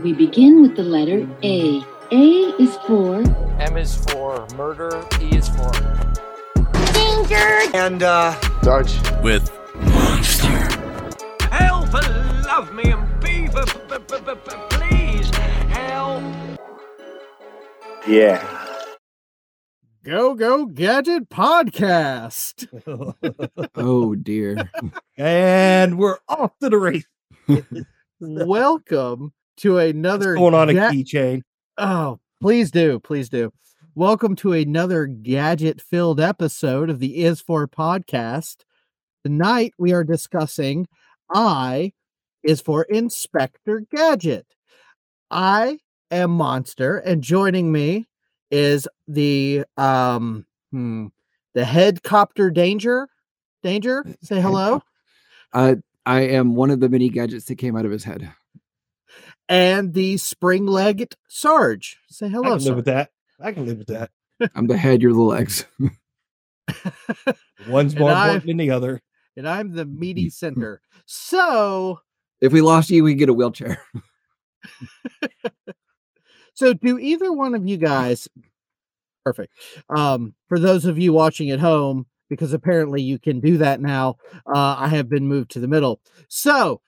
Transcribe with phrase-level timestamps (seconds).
[0.00, 1.82] We begin with the letter A.
[2.10, 3.22] A is for
[3.60, 5.04] M is for murder.
[5.20, 5.70] E is for
[6.92, 7.76] Danger.
[7.76, 8.94] And, uh, Dodge.
[9.22, 10.48] with Monster.
[11.50, 11.92] Help!
[12.46, 13.54] Love me and be, b-
[13.88, 15.30] b- b- b- b- please
[15.70, 16.22] help!
[18.06, 18.66] Yeah.
[20.04, 22.66] Go Go Gadget Podcast.
[23.74, 24.70] Oh dear.
[25.16, 27.06] and we're off to the race.
[28.20, 31.42] Welcome to another What's going on a keychain?
[31.78, 33.52] Oh, please do, please do.
[33.96, 38.58] Welcome to another gadget-filled episode of the Is For podcast.
[39.24, 40.86] Tonight we are discussing
[41.28, 41.92] I
[42.44, 44.46] is for Inspector Gadget.
[45.28, 45.80] I
[46.12, 48.06] am Monster, and joining me
[48.52, 51.08] is the um hmm,
[51.54, 53.08] the head copter danger.
[53.64, 54.82] Danger, say hello.
[55.52, 55.74] Uh,
[56.06, 58.32] I am one of the many gadgets that came out of his head.
[59.48, 61.98] And the spring-legged Sarge.
[62.08, 62.42] Say hello.
[62.42, 63.10] I hello, can live with that.
[63.40, 64.10] I can live with that.
[64.54, 65.66] I'm the head, you're the legs.
[67.68, 69.00] One's And more I- important than the other.
[69.36, 70.80] and I'm the meaty center.
[71.06, 72.00] So,
[72.40, 73.80] if we lost you, we get a wheelchair.
[76.54, 78.28] so do either one of you guys?
[79.24, 79.52] Perfect.
[79.88, 84.16] Um, for those of you watching at home, because apparently you can do that now.
[84.46, 86.00] Uh, I have been moved to the middle.
[86.28, 86.80] So,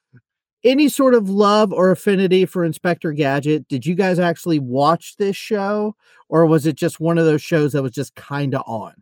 [0.64, 3.68] any sort of love or affinity for Inspector Gadget?
[3.68, 5.96] Did you guys actually watch this show,
[6.28, 8.94] or was it just one of those shows that was just kind of on?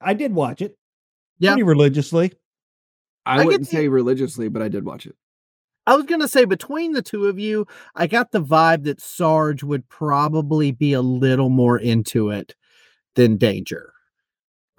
[0.00, 0.76] I did watch it.
[1.38, 1.52] Yeah.
[1.52, 2.32] Pretty religiously.
[3.24, 5.16] I, get wouldn't the- say religiously, but I did watch it.
[5.88, 9.62] I was gonna say between the two of you, I got the vibe that Sarge
[9.62, 12.56] would probably be a little more into it
[13.14, 13.92] than Danger.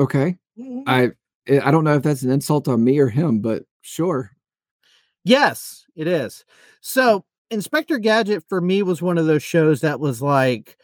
[0.01, 0.35] Okay.
[0.59, 0.81] Mm-hmm.
[0.85, 1.11] I
[1.47, 4.31] eh, I don't know if that's an insult on me or him, but sure.
[5.27, 6.45] Yes, it is.
[6.79, 10.77] So Inspector Gadget for me was one of those shows that was like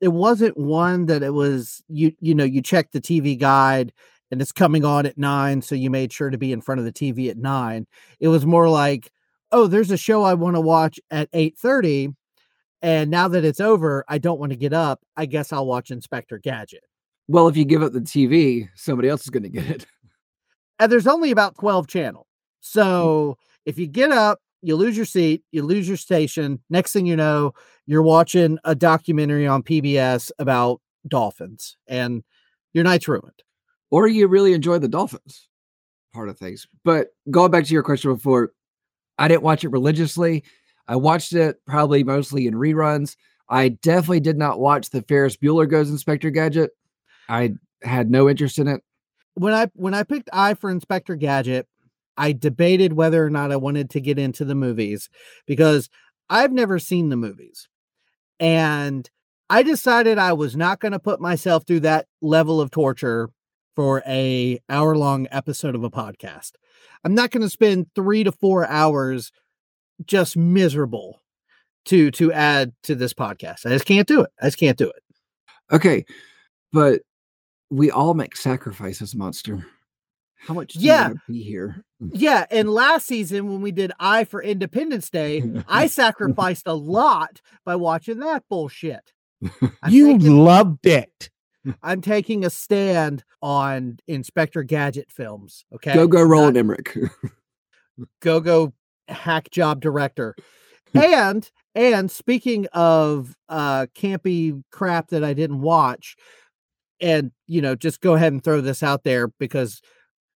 [0.00, 3.92] it wasn't one that it was you you know you check the TV guide
[4.30, 6.84] and it's coming on at 9 so you made sure to be in front of
[6.84, 7.86] the TV at 9.
[8.18, 9.12] It was more like
[9.52, 12.14] oh there's a show I want to watch at 8:30
[12.82, 15.00] and now that it's over I don't want to get up.
[15.16, 16.82] I guess I'll watch Inspector Gadget.
[17.28, 19.86] Well, if you give up the TV, somebody else is going to get it.
[20.80, 22.26] and there's only about 12 channels.
[22.62, 22.80] Hmm.
[22.80, 26.60] So if you get up, you lose your seat, you lose your station.
[26.70, 27.52] Next thing you know,
[27.86, 32.24] you're watching a documentary on PBS about dolphins and
[32.72, 33.42] your night's ruined.
[33.90, 35.48] Or you really enjoy the Dolphins
[36.12, 36.66] part of things.
[36.84, 38.52] But going back to your question before,
[39.18, 40.44] I didn't watch it religiously.
[40.88, 43.16] I watched it probably mostly in reruns.
[43.48, 46.72] I definitely did not watch the Ferris Bueller Goes Inspector Gadget.
[47.28, 48.82] I had no interest in it.
[49.34, 51.68] When I when I picked I for Inspector Gadget,
[52.16, 55.08] I debated whether or not I wanted to get into the movies
[55.46, 55.88] because
[56.28, 57.68] I've never seen the movies.
[58.40, 59.08] And
[59.48, 63.30] I decided I was not going to put myself through that level of torture
[63.76, 66.52] for a hour long episode of a podcast.
[67.04, 69.30] I'm not going to spend 3 to 4 hours
[70.06, 71.22] just miserable
[71.86, 73.64] to to add to this podcast.
[73.64, 74.30] I just can't do it.
[74.40, 75.02] I just can't do it.
[75.70, 76.04] Okay.
[76.72, 77.02] But
[77.70, 79.64] we all make sacrifices, Monster.
[80.38, 80.94] How much do Yeah.
[81.02, 81.84] you want to be here?
[82.12, 87.40] Yeah, and last season when we did I for Independence Day, I sacrificed a lot
[87.64, 89.12] by watching that bullshit.
[89.82, 91.30] I'm you taking- loved it.
[91.82, 95.64] I'm taking a stand on Inspector Gadget films.
[95.74, 96.96] Okay, Go go Roland Emmerich.
[98.20, 98.72] go go
[99.08, 100.36] hack job director.
[100.94, 106.14] and and speaking of uh campy crap that I didn't watch,
[107.00, 109.80] and you know, just go ahead and throw this out there because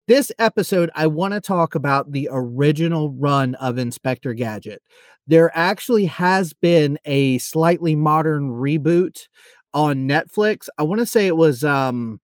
[0.08, 4.82] this episode I want to talk about the original run of Inspector Gadget.
[5.28, 9.28] There actually has been a slightly modern reboot
[9.74, 10.70] on Netflix.
[10.78, 12.20] I want to say it was um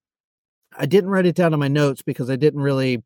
[0.78, 3.04] I didn't write it down in my notes because I didn't really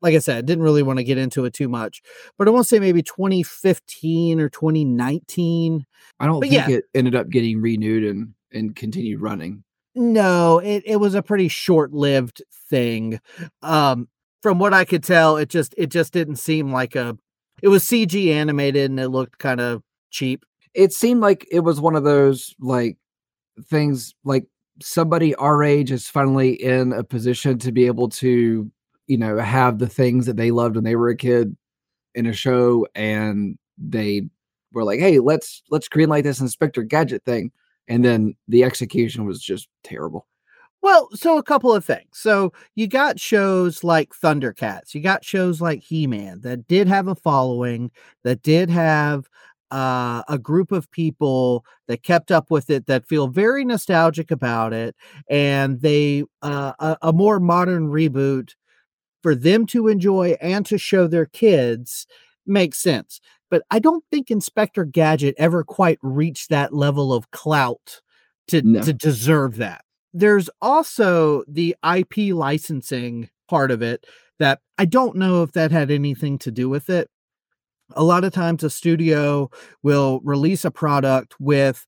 [0.00, 2.02] like I said, I didn't really want to get into it too much.
[2.38, 5.84] But I want to say maybe 2015 or 2019.
[6.18, 6.76] I don't But think yeah.
[6.76, 9.64] it ended up getting renewed and and continued running.
[9.94, 13.20] No, it, it was a pretty short-lived thing.
[13.62, 14.08] Um
[14.42, 17.16] from what I could tell, it just it just didn't seem like a
[17.62, 20.44] it was CG animated and it looked kind of cheap.
[20.74, 22.96] It seemed like it was one of those like
[23.70, 24.46] things like
[24.82, 28.70] somebody our age is finally in a position to be able to,
[29.08, 31.56] you know, have the things that they loved when they were a kid
[32.14, 34.22] in a show and they
[34.72, 37.52] were like, "Hey, let's let's greenlight this Inspector Gadget thing."
[37.88, 40.26] And then the execution was just terrible.
[40.82, 42.08] Well, so a couple of things.
[42.12, 47.06] So you got shows like Thundercats, you got shows like He Man that did have
[47.06, 47.92] a following,
[48.24, 49.28] that did have
[49.70, 54.72] uh, a group of people that kept up with it that feel very nostalgic about
[54.72, 54.96] it,
[55.30, 58.54] and they uh, a, a more modern reboot
[59.22, 62.06] for them to enjoy and to show their kids
[62.46, 63.20] makes sense.
[63.52, 68.00] But I don't think Inspector Gadget ever quite reached that level of clout
[68.48, 68.80] to No.
[68.80, 69.84] to deserve that.
[70.14, 74.06] There's also the IP licensing part of it
[74.38, 77.10] that I don't know if that had anything to do with it.
[77.94, 79.50] A lot of times a studio
[79.82, 81.84] will release a product with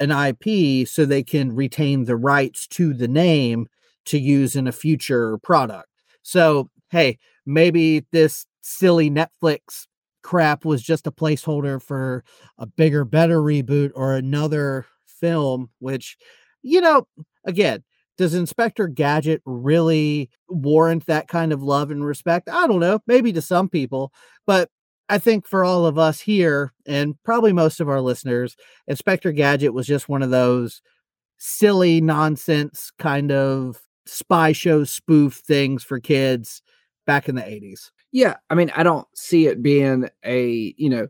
[0.00, 3.68] an IP so they can retain the rights to the name
[4.06, 5.88] to use in a future product.
[6.22, 9.86] So, hey, maybe this silly Netflix
[10.24, 12.24] crap was just a placeholder for
[12.58, 16.16] a bigger, better reboot or another film, which,
[16.62, 17.06] you know,
[17.44, 17.84] again,
[18.16, 22.48] does Inspector Gadget really warrant that kind of love and respect?
[22.48, 24.12] I don't know, maybe to some people,
[24.46, 24.70] but
[25.08, 28.56] I think for all of us here and probably most of our listeners,
[28.88, 30.80] Inspector Gadget was just one of those
[31.36, 36.62] silly nonsense kind of spy show spoof things for kids
[37.06, 37.90] back in the 80s.
[38.14, 41.08] Yeah, I mean, I don't see it being a, you know,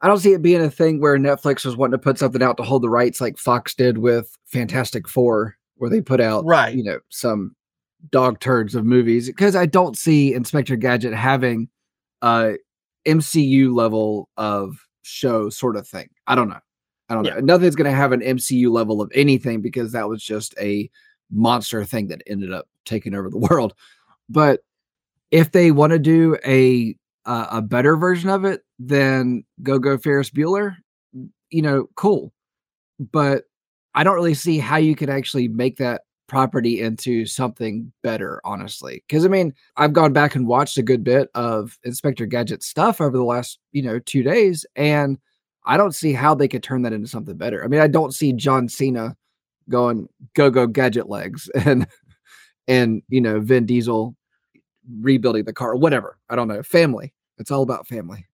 [0.00, 2.56] I don't see it being a thing where Netflix was wanting to put something out
[2.56, 6.74] to hold the rights like Fox did with Fantastic Four, where they put out, Right.
[6.74, 7.54] you know, some
[8.10, 9.26] dog turds of movies.
[9.26, 11.68] Because I don't see Inspector Gadget having
[12.22, 12.54] a
[13.06, 16.08] MCU level of show sort of thing.
[16.26, 16.60] I don't know.
[17.10, 17.40] I don't know.
[17.40, 20.90] Nothing's going to have an MCU level of anything because that was just a
[21.30, 23.74] monster thing that ended up taking over the world.
[24.30, 24.60] But
[25.30, 26.96] if they want to do a
[27.26, 30.76] uh, a better version of it than Go Go Ferris Bueller,
[31.50, 32.32] you know, cool.
[32.98, 33.44] But
[33.94, 39.04] I don't really see how you could actually make that property into something better, honestly.
[39.06, 43.00] Because I mean, I've gone back and watched a good bit of Inspector Gadget stuff
[43.00, 45.18] over the last, you know, two days, and
[45.64, 47.62] I don't see how they could turn that into something better.
[47.62, 49.16] I mean, I don't see John Cena
[49.68, 51.86] going go go gadget legs and
[52.66, 54.16] and you know Vin Diesel
[55.00, 56.18] rebuilding the car, whatever.
[56.28, 56.62] I don't know.
[56.62, 57.12] Family.
[57.38, 58.26] It's all about family.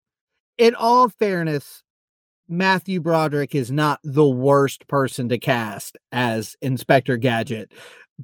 [0.58, 1.82] In all fairness,
[2.48, 7.72] Matthew Broderick is not the worst person to cast as Inspector Gadget.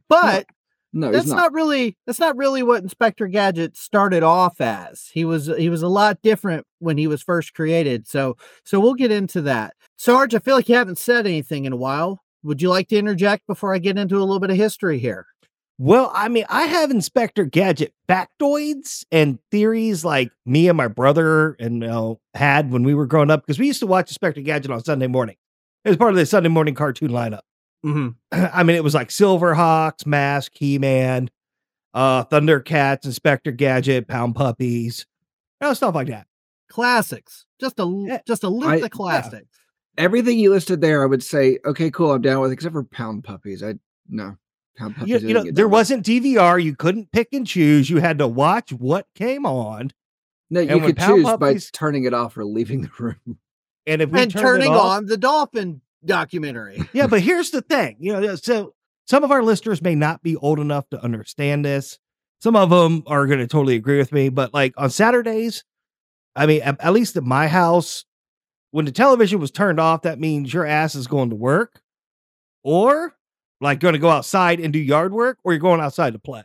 [0.09, 0.47] But
[0.93, 1.37] No, he's that's not.
[1.37, 1.53] not.
[1.53, 5.09] really that's not really what Inspector Gadget started off as.
[5.13, 8.07] He was he was a lot different when he was first created.
[8.07, 9.75] So so we'll get into that.
[9.97, 12.21] Sarge, I feel like you haven't said anything in a while.
[12.43, 15.27] Would you like to interject before I get into a little bit of history here?
[15.83, 21.57] Well, I mean, I have Inspector Gadget factoids and theories like me and my brother
[21.59, 24.43] and you know, had when we were growing up because we used to watch Inspector
[24.43, 25.37] Gadget on Sunday morning.
[25.87, 27.41] It was part of the Sunday morning cartoon lineup.
[27.83, 28.09] Mm-hmm.
[28.53, 31.31] I mean, it was like Silverhawks, Mask, He Man,
[31.95, 35.07] uh, Thundercats, Inspector Gadget, Pound Puppies,
[35.63, 36.27] you know, stuff like that.
[36.69, 37.47] Classics.
[37.59, 39.49] Just a Yeah, just a list I- of classics.
[39.97, 43.25] Everything you listed there, I would say, okay, cool, I'm down with, except for Pound
[43.25, 43.63] Puppies.
[43.63, 43.77] I
[44.11, 44.37] no Pound Puppies.
[44.79, 46.63] You, I you didn't know, there down wasn't DVR.
[46.63, 47.91] You couldn't pick and choose.
[47.91, 49.91] You had to watch what came on.
[50.51, 53.39] No, you could Pound choose Puppies- by turning it off or leaving the room.
[53.87, 56.83] And if we And turning off- on the dolphin documentary.
[56.93, 57.97] yeah, but here's the thing.
[58.01, 58.75] You know, so
[59.07, 61.99] some of our listeners may not be old enough to understand this.
[62.41, 64.29] Some of them are going to totally agree with me.
[64.31, 65.63] But like on Saturdays,
[66.35, 68.05] I mean, at, at least at my house,
[68.71, 71.83] when the television was turned off, that means your ass is going to work
[72.63, 73.15] or
[73.61, 76.43] like going to go outside and do yard work or you're going outside to play.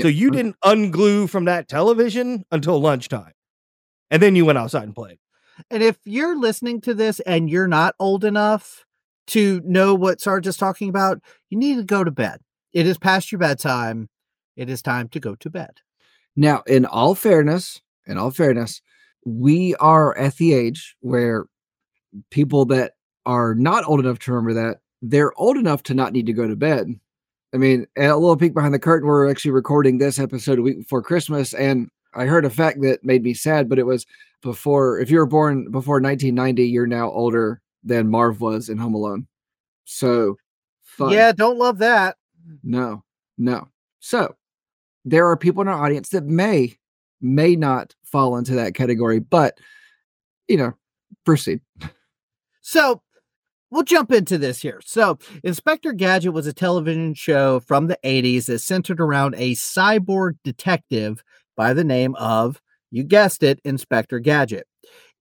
[0.00, 0.34] So you mm.
[0.34, 3.32] didn't unglue from that television until lunchtime.
[4.10, 5.18] And then you went outside and played.
[5.70, 8.84] And if you're listening to this and you're not old enough
[9.28, 12.40] to know what Sarge is talking about, you need to go to bed.
[12.72, 14.08] It is past your bedtime.
[14.54, 15.80] It is time to go to bed.
[16.36, 18.82] Now, in all fairness, in all fairness,
[19.24, 21.46] we are at the age where
[22.30, 22.92] people that
[23.24, 26.46] are not old enough to remember that they're old enough to not need to go
[26.46, 26.88] to bed.
[27.54, 29.08] I mean, a little peek behind the curtain.
[29.08, 33.04] We're actually recording this episode a week before Christmas, and I heard a fact that
[33.04, 33.68] made me sad.
[33.68, 34.06] But it was
[34.42, 34.98] before.
[34.98, 39.26] If you were born before 1990, you're now older than Marv was in Home Alone.
[39.84, 40.36] So,
[40.82, 41.12] fun.
[41.12, 42.16] Yeah, don't love that.
[42.62, 43.04] No,
[43.38, 43.68] no.
[44.00, 44.34] So
[45.04, 46.76] there are people in our audience that may,
[47.20, 49.58] may not fall into that category, but
[50.48, 50.74] you know,
[51.24, 51.60] proceed.
[52.60, 53.02] So
[53.76, 54.80] we'll jump into this here.
[54.84, 60.32] So, Inspector Gadget was a television show from the 80s that centered around a cyborg
[60.42, 61.22] detective
[61.56, 64.66] by the name of, you guessed it, Inspector Gadget.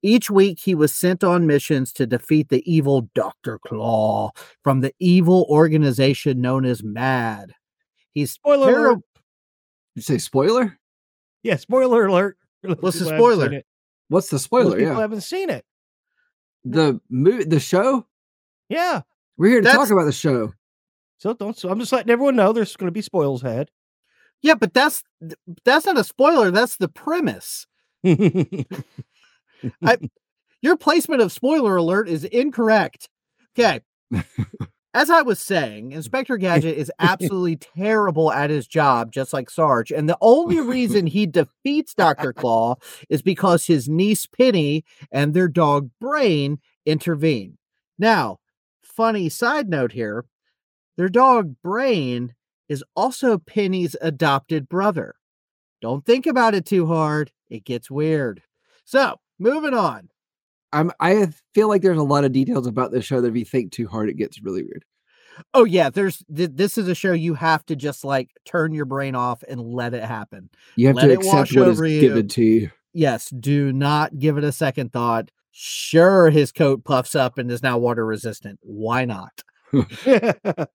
[0.02, 3.60] Each week, he was sent on missions to defeat the evil Dr.
[3.60, 4.32] Claw
[4.64, 7.52] from the evil organization known as MAD.
[8.12, 9.00] He's Spoiler para- alert.
[9.96, 10.78] You say spoiler?
[11.44, 12.38] Yeah, spoiler alert.
[12.62, 13.62] What's the people who haven't spoiler?
[14.10, 14.78] What's the Most spoiler?
[14.78, 15.00] people Yeah.
[15.00, 15.66] haven't seen it.
[16.64, 18.06] The movie, the show.
[18.70, 19.02] Yeah.
[19.38, 20.54] We're here to That's- talk about the show.
[21.18, 21.58] So don't.
[21.58, 23.72] So I'm just letting everyone know there's going to be spoils ahead.
[24.42, 25.02] Yeah, but that's
[25.64, 26.52] that's not a spoiler.
[26.52, 27.66] That's the premise.
[30.62, 33.10] Your placement of spoiler alert is incorrect.
[33.58, 33.82] Okay.
[34.94, 39.92] As I was saying, Inspector Gadget is absolutely terrible at his job, just like Sarge.
[39.92, 42.32] And the only reason he defeats Dr.
[42.32, 42.76] Claw
[43.10, 47.58] is because his niece Penny and their dog Brain intervene.
[48.00, 48.38] Now,
[48.96, 50.26] funny side note here
[50.98, 52.34] their dog Brain
[52.70, 55.16] is also Penny's adopted brother.
[55.82, 58.42] Don't think about it too hard, it gets weird.
[58.86, 60.10] So, moving on.
[60.72, 60.92] I'm.
[61.00, 63.72] I feel like there's a lot of details about this show that if you think
[63.72, 64.84] too hard, it gets really weird.
[65.54, 68.86] Oh yeah, there's th- this is a show you have to just like turn your
[68.86, 70.50] brain off and let it happen.
[70.76, 72.00] You have Let to accept what is you.
[72.02, 72.72] given to you.
[72.94, 75.30] Yes, do not give it a second thought.
[75.58, 78.60] Sure, his coat puffs up and is now water resistant.
[78.62, 79.42] Why not?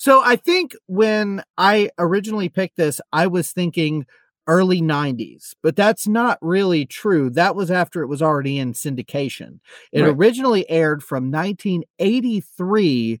[0.00, 4.06] So I think when I originally picked this, I was thinking
[4.46, 7.30] early 90s, but that's not really true.
[7.30, 9.58] That was after it was already in syndication.
[9.92, 10.14] It Right.
[10.16, 13.20] originally aired from 1983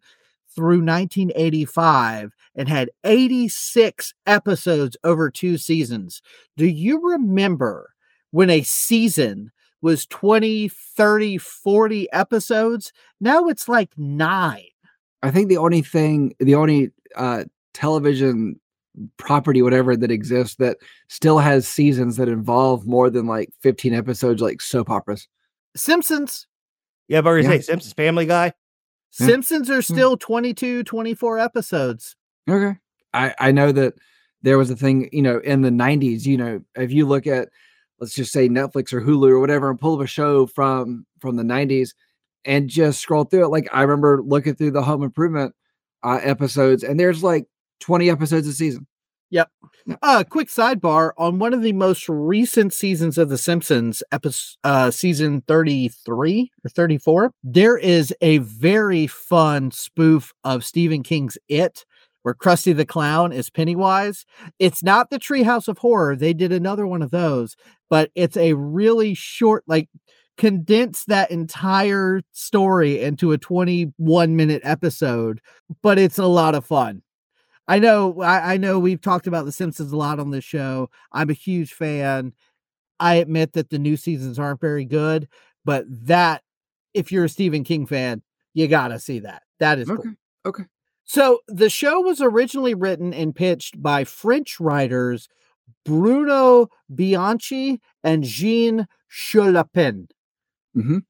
[0.54, 6.22] through 1985 and had 86 episodes over two seasons.
[6.56, 7.90] Do you remember
[8.30, 9.50] when a season
[9.82, 12.92] was 20, 30, 40 episodes?
[13.20, 14.64] Now it's like nine.
[15.22, 17.44] I think the only thing, the only uh,
[17.74, 18.60] television
[19.16, 24.42] property, whatever that exists that still has seasons that involve more than like 15 episodes,
[24.42, 25.28] like soap operas.
[25.76, 26.46] Simpsons.
[27.08, 27.50] yeah, but I was Yeah.
[27.50, 28.52] gonna say Simpsons Family Guy.
[29.18, 29.26] Yeah.
[29.26, 32.16] Simpsons are still 22, 24 episodes.
[32.48, 32.78] Okay.
[33.14, 33.94] I, I know that
[34.42, 37.48] there was a thing, you know, in the 90s, you know, if you look at,
[38.00, 41.36] let's just say Netflix or Hulu or whatever, and pull up a show from from
[41.36, 41.90] the 90s
[42.44, 43.48] and just scroll through it.
[43.48, 45.54] Like I remember looking through the Home Improvement
[46.02, 47.46] uh, episodes, and there's like
[47.80, 48.86] 20 episodes a season.
[49.30, 49.50] Yep.
[50.02, 54.90] Uh, quick sidebar on one of the most recent seasons of The Simpsons, episode uh,
[54.90, 61.84] season 33 or 34, there is a very fun spoof of Stephen King's It,
[62.22, 64.24] where Krusty the Clown is Pennywise.
[64.58, 66.16] It's not the Treehouse of Horror.
[66.16, 67.56] They did another one of those,
[67.88, 69.88] but it's a really short, like,
[70.36, 75.40] condense that entire story into a 21 minute episode,
[75.82, 77.02] but it's a lot of fun.
[77.66, 80.88] I know I, I know we've talked about The Simpsons a lot on this show.
[81.12, 82.32] I'm a huge fan.
[82.98, 85.28] I admit that the new seasons aren't very good,
[85.64, 86.42] but that
[86.94, 88.22] if you're a Stephen King fan,
[88.54, 89.42] you gotta see that.
[89.60, 90.14] That is cool.
[90.46, 90.64] Okay.
[91.10, 91.20] Okay.
[91.20, 95.28] So the show was originally written and pitched by French writers
[95.84, 100.08] Bruno Bianchi and Jean Chalopin.
[100.76, 101.02] Mhm.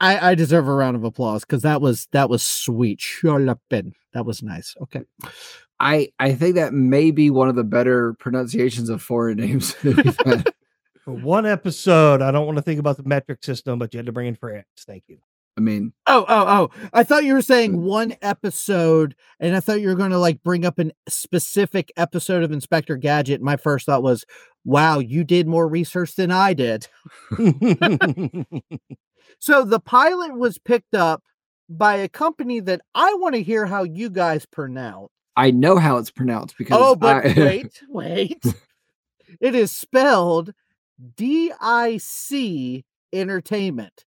[0.00, 2.98] I, I deserve a round of applause because that was that was sweet.
[3.00, 3.92] Chalopin.
[4.12, 4.74] That was nice.
[4.82, 5.02] Okay.
[5.78, 9.74] I I think that may be one of the better pronunciations of foreign names.
[9.82, 10.52] that we've had.
[11.04, 14.06] For one episode, I don't want to think about the metric system, but you had
[14.06, 14.66] to bring in France.
[14.86, 15.18] Thank you.
[15.56, 16.88] I mean, Oh, oh, oh.
[16.94, 20.42] I thought you were saying one episode, and I thought you were going to like
[20.42, 23.42] bring up a specific episode of Inspector Gadget.
[23.42, 24.24] My first thought was,
[24.64, 26.88] wow, you did more research than I did.
[29.38, 31.22] So the pilot was picked up
[31.68, 35.08] by a company that I want to hear how you guys pronounce.
[35.36, 38.44] I know how it's pronounced because Oh, but I, wait, wait.
[39.40, 40.52] it is spelled
[41.16, 44.04] D I C Entertainment.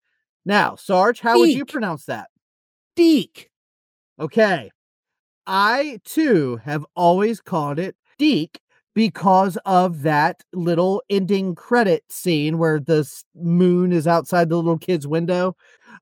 [0.45, 2.29] Now, Sarge, how would you pronounce that?
[2.95, 3.49] Deek.
[4.19, 4.71] Okay.
[5.45, 8.59] I too have always called it Deek
[8.93, 15.07] because of that little ending credit scene where the moon is outside the little kid's
[15.07, 15.55] window.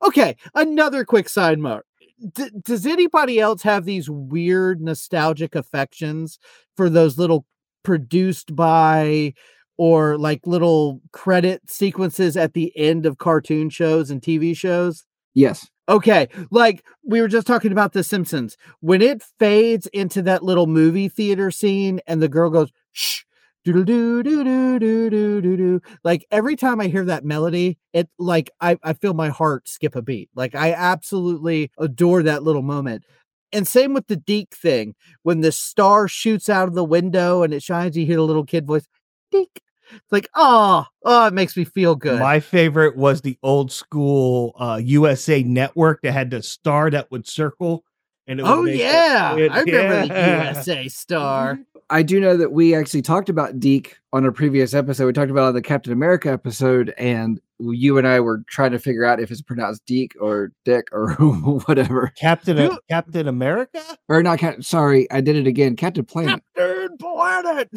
[0.04, 1.86] Okay, another quick side note.
[2.34, 6.38] D- does anybody else have these weird nostalgic affections
[6.76, 7.46] for those little
[7.84, 9.34] produced by
[9.82, 15.06] or like little credit sequences at the end of cartoon shows and TV shows?
[15.34, 18.56] yes, Okay, like we were just talking about The Simpsons.
[18.80, 23.24] When it fades into that little movie theater scene and the girl goes, shh,
[23.66, 25.82] doo doo doo doo doo doo doo doo.
[26.04, 29.96] Like every time I hear that melody, it like I, I feel my heart skip
[29.96, 30.30] a beat.
[30.36, 33.04] Like I absolutely adore that little moment.
[33.52, 34.96] And same with the Deke thing.
[35.24, 38.46] When the star shoots out of the window and it shines, you hear the little
[38.46, 38.88] kid voice,
[39.32, 39.62] Deke.
[39.94, 42.20] It's like, oh, oh, it makes me feel good.
[42.20, 47.28] My favorite was the old school uh, USA network that had the star that would
[47.28, 47.84] circle
[48.28, 50.44] and it would Oh make it- yeah, it- I remember the yeah.
[50.50, 51.60] USA Star.
[51.90, 52.80] I do know that we USA Star.
[52.80, 55.08] I do know that we actually talked about Deke on a previous episode.
[55.08, 58.72] We talked about it on the Captain America episode, and you and I were trying
[58.72, 61.12] to figure out if it's pronounced Deke or Dick or
[61.66, 62.14] whatever.
[62.16, 63.82] Captain Who- Captain America.
[64.08, 64.64] Or not Captain.
[64.64, 65.76] Sorry, I did it again.
[65.76, 66.42] Captain Planet.
[66.56, 67.70] Captain Planet.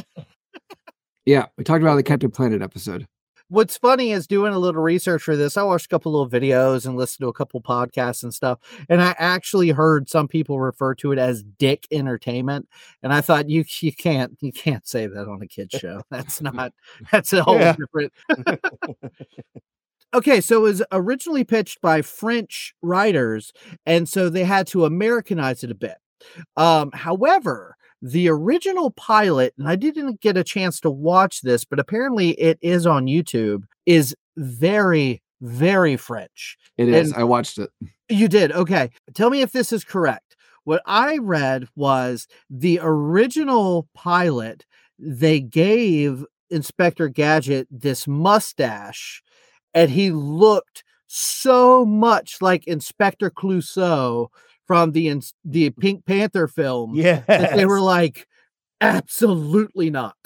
[1.25, 3.07] Yeah, we talked about the Captain Planet episode.
[3.49, 5.57] What's funny is doing a little research for this.
[5.57, 8.59] I watched a couple little videos and listened to a couple podcasts and stuff.
[8.88, 12.69] And I actually heard some people refer to it as Dick Entertainment.
[13.02, 16.02] And I thought you you can't you can't say that on a kids show.
[16.11, 16.73] That's not
[17.12, 17.76] that's a whole Yeah.
[17.76, 18.12] different.
[20.14, 23.52] okay, so it was originally pitched by French writers,
[23.87, 25.97] and so they had to Americanize it a bit.
[26.57, 31.81] Um, however, the original pilot, and I didn't get a chance to watch this, but
[31.81, 36.59] apparently it is on YouTube, is very, very French.
[36.77, 37.13] It is.
[37.13, 37.71] And- I watched it.
[38.11, 38.53] You did.
[38.53, 38.91] Okay.
[39.15, 40.37] Tell me if this is correct.
[40.65, 44.67] What I read was the original pilot,
[44.99, 49.23] they gave Inspector Gadget this mustache,
[49.73, 54.29] and he looked so much like Inspector Clouseau
[54.66, 57.21] from the the Pink Panther film Yeah.
[57.54, 58.26] they were like,
[58.80, 60.16] absolutely not.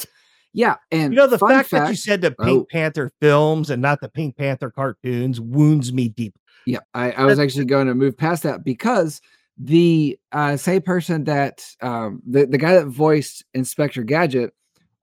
[0.55, 2.67] Yeah, and You know, the fun fact, that you said the Pink Oh.
[2.71, 6.41] Panther films and not the Pink Panther cartoons wounds me deeply.
[6.67, 9.21] Yeah, I, I was actually going to move past that because
[9.57, 14.53] the uh, same person that um, the the guy that voiced Inspector Gadget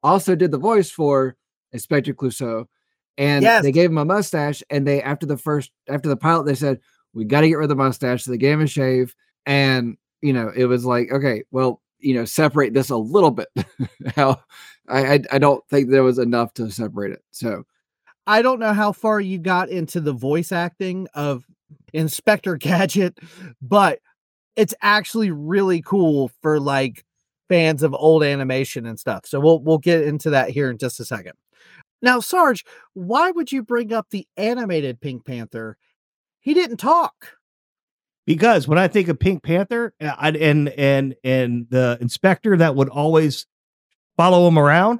[0.03, 1.35] also did the voice for
[1.73, 2.65] Inspector Clouseau,
[3.17, 3.63] and Yes.
[3.63, 4.61] they gave him a mustache.
[4.69, 6.79] And they after the first after the pilot, they said
[7.13, 8.23] we got to get rid of the mustache.
[8.23, 9.15] So they gave him a shave,
[9.45, 13.47] and you know it was like okay, well you know separate this a little bit.
[14.15, 14.41] How
[14.87, 17.23] I, I I don't think there was enough to separate it.
[17.31, 17.63] So
[18.27, 21.45] I don't know how far you got into the voice acting of
[21.93, 23.19] Inspector Gadget,
[23.61, 23.99] but
[24.55, 27.05] it's actually really cool for like
[27.49, 29.25] fans of old animation and stuff.
[29.25, 31.33] So we'll we'll get into that here in just a second.
[32.01, 35.77] Now, Sarge, why would you bring up the animated Pink Panther?
[36.39, 37.37] He didn't talk.
[38.25, 42.75] Because when I think of Pink Panther uh, I- and and and the inspector that
[42.75, 43.46] would always
[44.18, 45.00] follow him around,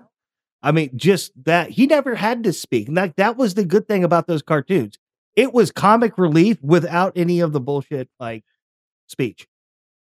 [0.62, 2.88] I mean, just that he never had to speak.
[2.88, 4.98] And that that was the good thing about those cartoons.
[5.36, 8.44] It was comic relief without any of the bullshit like
[9.08, 9.48] speech.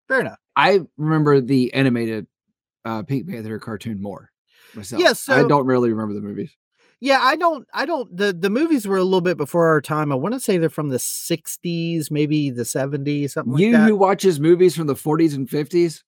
[0.08, 0.40] Fair enough.
[0.56, 2.28] I remember the animated
[2.86, 4.30] uh, Pink Panther cartoon more
[4.74, 5.02] myself.
[5.02, 6.52] Yeah, I don't really remember the movies.
[7.02, 10.12] Yeah, I don't I don't the the movies were a little bit before our time.
[10.12, 13.88] I want to say they're from the 60s, maybe the 70s, something like you that.
[13.88, 16.04] who watches movies from the 40s and 50s,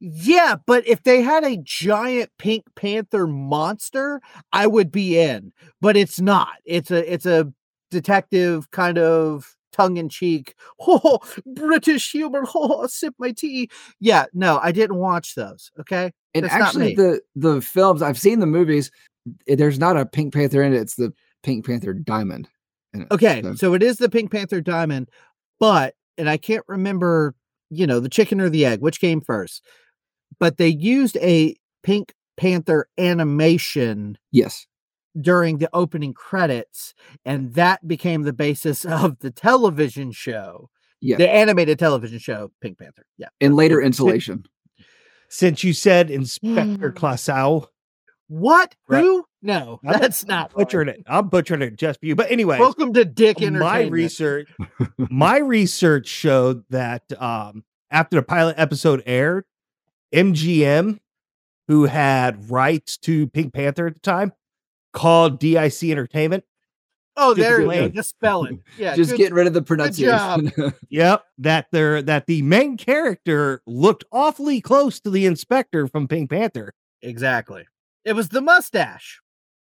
[0.00, 4.20] Yeah, but if they had a giant Pink Panther monster,
[4.52, 5.52] I would be in.
[5.80, 6.54] But it's not.
[6.64, 7.52] It's a it's a
[7.90, 10.54] detective kind of tongue in cheek.
[10.80, 12.44] Oh, British humor.
[12.54, 13.70] Oh, sip my tea.
[14.00, 15.70] Yeah, no, I didn't watch those.
[15.80, 16.12] Okay.
[16.34, 18.90] and That's actually the the films I've seen the movies,
[19.48, 20.80] Eh, there's not a Pink Panther in it.
[20.80, 21.12] It's the
[21.42, 22.48] Pink Panther Diamond.
[22.94, 23.42] in it, Okay.
[23.42, 25.10] so- So it is the Pink Panther diamond,
[25.60, 27.34] but and I can't remember,
[27.70, 29.62] you know, the chicken or the egg, which came first.
[30.40, 34.66] But they used a Pink Panther animation yes,
[35.20, 41.28] during the opening credits, and that became the basis of the television show, yeah, the
[41.28, 43.04] animated television show, Pink Panther.
[43.18, 43.28] Yeah.
[43.40, 44.46] and later insulation.
[45.28, 46.96] Since you said Inspector hmm.
[46.96, 47.66] Clouseau,
[48.28, 48.74] What?
[48.86, 49.02] Right.
[49.02, 49.24] Who?
[49.40, 50.64] No, I'm that's not right.
[50.64, 51.02] butchering it.
[51.06, 52.14] I'm butchering it just for you.
[52.14, 54.50] But anyway, Welcome to Dick my research
[54.98, 59.44] my research showed that um after the pilot episode aired
[60.14, 60.98] mgm
[61.68, 64.32] who had rights to pink panther at the time
[64.92, 66.44] called dic entertainment
[67.16, 67.88] oh, there you go.
[67.88, 68.58] Just spell it.
[68.78, 68.94] Yeah.
[68.94, 69.66] Just good- getting rid of the job.
[69.66, 70.74] pronunciation.
[70.88, 76.30] yep that there that the main character looked awfully close to the inspector from pink
[76.30, 77.64] panther Exactly.
[78.04, 79.20] It was the mustache.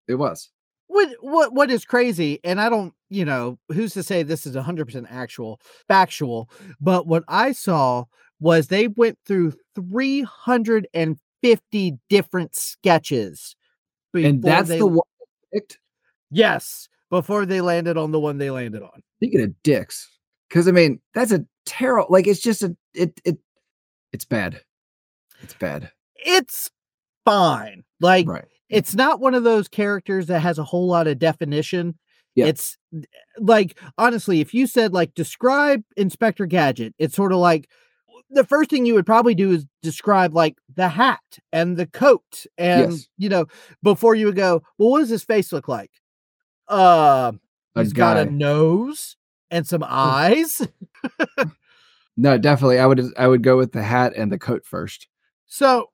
[0.09, 0.51] it was.
[0.89, 4.55] what what what is crazy and i don't you know who's to say this is
[4.55, 6.49] 100% actual factual
[6.81, 8.05] but what i saw
[8.41, 13.57] was they went through 350 different sketches
[14.15, 15.01] And that's they- the one
[16.31, 20.09] yes before they landed on the one they landed on Speaking of dicks,
[20.49, 22.09] because I mean that's a terrible.
[22.11, 23.39] Like it's just a it it
[24.13, 24.61] it's bad.
[25.43, 25.91] It's bad.
[26.17, 26.71] it's
[27.25, 28.45] fine like Right.
[28.69, 31.99] it's not one of those characters that has a whole lot of definition.
[32.35, 32.47] Yeah.
[32.47, 32.77] It's
[33.39, 37.69] like honestly, if you said like describe Inspector Gadget, it's sort of like
[38.31, 41.21] the first thing you would probably do is describe like the hat
[41.53, 43.09] and the coat and Yes.
[43.19, 43.47] you know
[43.83, 45.91] before you would go, well, what does his face look like?
[46.69, 47.33] Uh,
[47.77, 49.17] A he's got a nose
[49.51, 50.67] and some eyes.
[52.19, 52.79] No, definitely.
[52.79, 55.07] I would I would go with the hat and the coat first.
[55.47, 55.91] So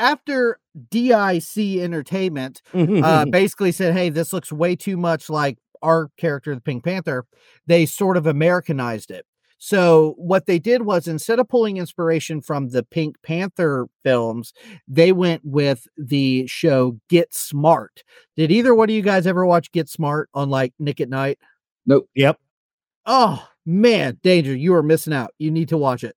[0.00, 0.58] after
[0.90, 6.60] DIC Entertainment uh, basically said, "Hey, this looks way too much like our character, the
[6.60, 7.26] Pink Panther,"
[7.66, 9.26] they sort of Americanized it.
[9.62, 14.54] So what they did was instead of pulling inspiration from the Pink Panther films,
[14.88, 18.02] they went with the show Get Smart.
[18.36, 21.38] Did either one of you guys ever watch Get Smart on like Nick at Night?
[21.84, 22.08] Nope.
[22.14, 22.40] Yep.
[23.04, 24.56] Oh man, danger!
[24.56, 25.34] You are missing out.
[25.38, 26.16] You need to watch it.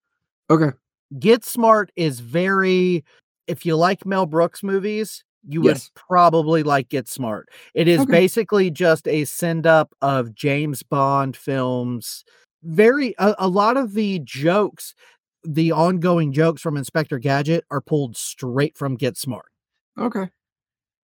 [0.49, 0.71] Okay.
[1.19, 3.03] Get Smart is very.
[3.47, 7.49] If you like Mel Brooks movies, you would probably like Get Smart.
[7.73, 8.11] It is Okay.
[8.11, 12.23] basically just a send up of James Bond films.
[12.63, 14.95] Very a, a lot of the jokes,
[15.43, 19.47] the ongoing jokes from Inspector Gadget are pulled straight from Get Smart.
[19.99, 20.29] Okay.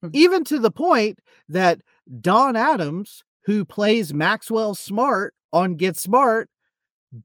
[0.01, 0.09] Hmm.
[0.13, 1.81] Even to the point that
[2.21, 6.49] Don Adams, who plays Maxwell Smart on Get Smart,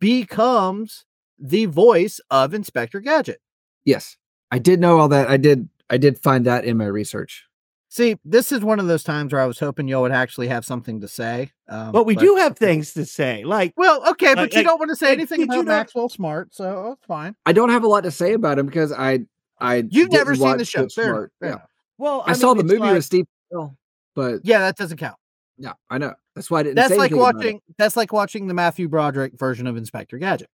[0.00, 1.04] becomes
[1.38, 3.40] the voice of Inspector Gadget.
[3.84, 4.16] Yes.
[4.54, 5.28] I did know all that.
[5.28, 7.44] I did I did find that in my research.
[7.88, 10.64] See, this is one of those times where I was hoping y'all would actually have
[10.64, 11.50] something to say.
[11.68, 13.44] Um, but we do have things to say.
[13.44, 16.08] Like, Well, okay, but Like- you like- don't want to say like, anything about Maxwell
[16.08, 17.34] Smart, so it's fine.
[17.46, 19.20] I don't have a lot to say about him because I
[19.60, 20.82] I You've never didn't seen the show.
[20.82, 21.32] Get Fair Smart.
[21.40, 21.54] fair Yeah.
[21.56, 21.68] enough.
[21.98, 23.76] well, I, saw mean, the movie like- with Steve Carell,
[24.14, 25.16] but Yeah, that doesn't count.
[25.58, 26.14] yeah, I know.
[26.34, 27.36] That's why I didn't That's say like anything about it.
[27.46, 27.60] watching.
[27.78, 30.48] That's like watching the Matthew Broderick version of Inspector Gadget.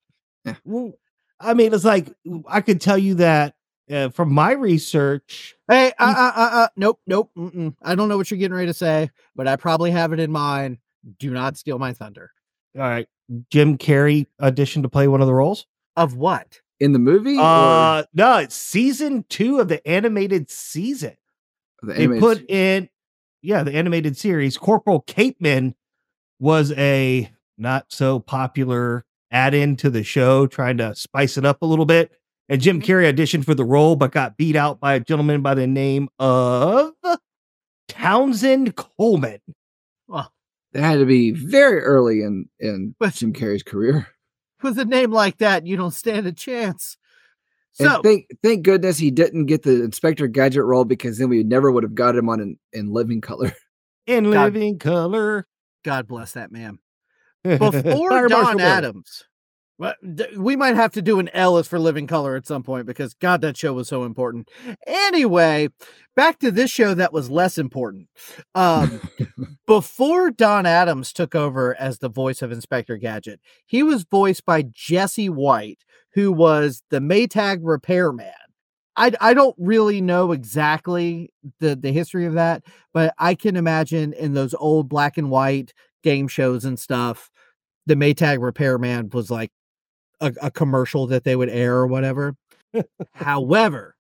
[0.65, 0.93] Well,
[1.39, 2.13] I mean, it's like
[2.49, 3.55] I could tell you that
[3.90, 5.55] uh, from my research.
[5.68, 7.31] Hey, uh, uh, uh, uh, nope, nope.
[7.37, 7.74] Mm-mm.
[7.83, 10.31] I don't know what you're getting ready to say, but I probably have it in
[10.31, 10.79] mind.
[11.18, 12.31] Do not steal my thunder.
[12.76, 13.09] All right,
[13.50, 15.66] Jim Carrey auditioned to play one of the roles.
[15.96, 16.61] Of what?
[16.79, 17.37] in the movie.
[17.37, 21.14] or Uh, no, it's season two of the animated season.
[21.83, 22.88] the They put se- in,
[23.42, 24.57] yeah, the animated series.
[24.57, 25.74] Corporal Capeman
[26.38, 31.61] was a not so popular add in to the show, trying to spice it up
[31.61, 32.11] a little bit.
[32.51, 35.55] And Jim Carrey auditioned for the role, but got beat out by a gentleman by
[35.55, 36.93] the name of
[37.89, 39.39] Townsend Coleman.
[40.09, 40.33] Well,
[40.75, 44.09] It had to be very early in in But- Jim Carrey's career.
[44.63, 46.97] with a name like that, you don't stand a chance.
[47.79, 51.45] And So, thank thank goodness he didn't get the Inspector Gadget role because then we
[51.45, 53.53] never would have got him on in, in Living Color.
[54.07, 55.47] In God- living color.
[55.85, 56.81] God bless that man.
[57.45, 58.59] Before Don.
[58.61, 59.23] Adams,
[59.81, 59.95] well,
[60.37, 63.14] we might have to do an L Ellis for Living Color at some point because
[63.14, 64.51] God, that show was so important.
[64.87, 65.71] Anyway,
[66.14, 68.09] back to this show that was less important.
[68.55, 69.01] Um,
[69.66, 74.66] before Don Adams took over as the voice of Inspector Gadget, he was voiced by
[74.71, 78.27] Jesse White, who was the Maytag repairman.
[78.97, 84.12] I, I don't really know exactly the, the history of that, but I can imagine
[84.12, 87.31] in those old black and white game shows and stuff,
[87.87, 89.51] the Maytag repairman was like
[90.20, 92.37] a, a commercial that they would air or whatever.
[93.12, 93.96] However,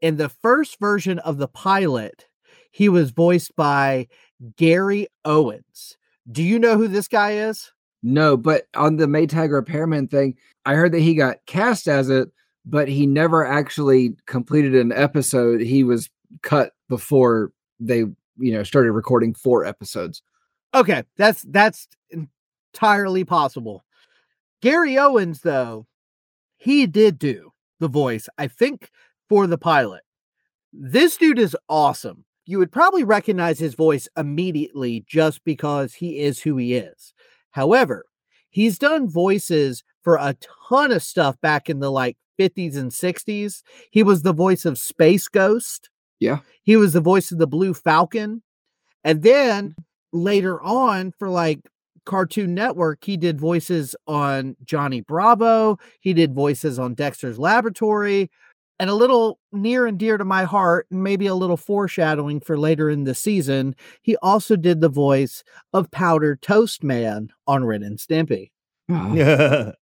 [0.00, 2.26] in the first version of the pilot,
[2.70, 4.08] he was voiced by
[4.56, 5.96] Gary Owens.
[6.30, 7.72] Do you know who this guy is?
[8.02, 12.28] No, but on the Maytag repairman thing, I heard that he got cast as it,
[12.64, 15.60] but he never actually completed an episode.
[15.60, 16.10] He was
[16.42, 18.16] cut before they, you
[18.52, 20.22] know, started recording four episodes.
[20.74, 21.88] Okay, that's that's
[22.74, 23.84] entirely possible.
[24.62, 25.86] Gary Owens, though,
[26.56, 28.90] he did do the voice, I think,
[29.28, 30.02] for the pilot.
[30.72, 32.24] This dude is awesome.
[32.46, 37.12] You would probably recognize his voice immediately just because he is who he is.
[37.50, 38.04] However,
[38.50, 40.36] he's done voices for a
[40.68, 43.62] ton of stuff back in the like 50s and 60s.
[43.90, 45.90] He was the voice of Space Ghost.
[46.20, 46.40] Yeah.
[46.62, 48.42] He was the voice of the Blue Falcon.
[49.02, 49.74] And then
[50.12, 51.60] later on for like
[52.06, 58.30] Cartoon Network, he did voices on Johnny Bravo, he did voices on Dexter's Laboratory,
[58.78, 62.58] and a little near and dear to my heart, and maybe a little foreshadowing for
[62.58, 65.42] later in the season, he also did the voice
[65.72, 68.50] of Powder Toast Man on Ren and Stimpy.
[68.88, 69.72] Oh,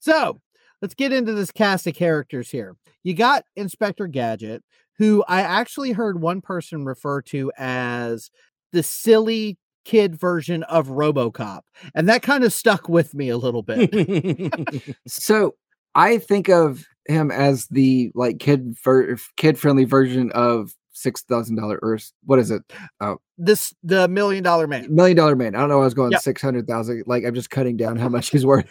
[0.00, 0.40] So
[0.80, 2.76] let's get into this cast of characters here.
[3.04, 4.64] You got Inspector Gadget,
[4.98, 8.30] who I actually heard one person refer to as
[8.72, 11.62] the silly kid version of Robocop.
[11.94, 14.96] And that kind of stuck with me a little bit.
[15.06, 15.54] So
[15.94, 21.56] I think of him as the like kid ver- kid friendly version of six thousand
[21.56, 22.62] dollar or what is it
[23.00, 24.94] Oh, this the million dollar man.
[24.94, 25.54] million dollar man.
[25.54, 25.80] I don't know.
[25.80, 26.20] I was going Yep.
[26.22, 27.04] six hundred thousand.
[27.06, 28.66] Like I'm just cutting down how much he's worth.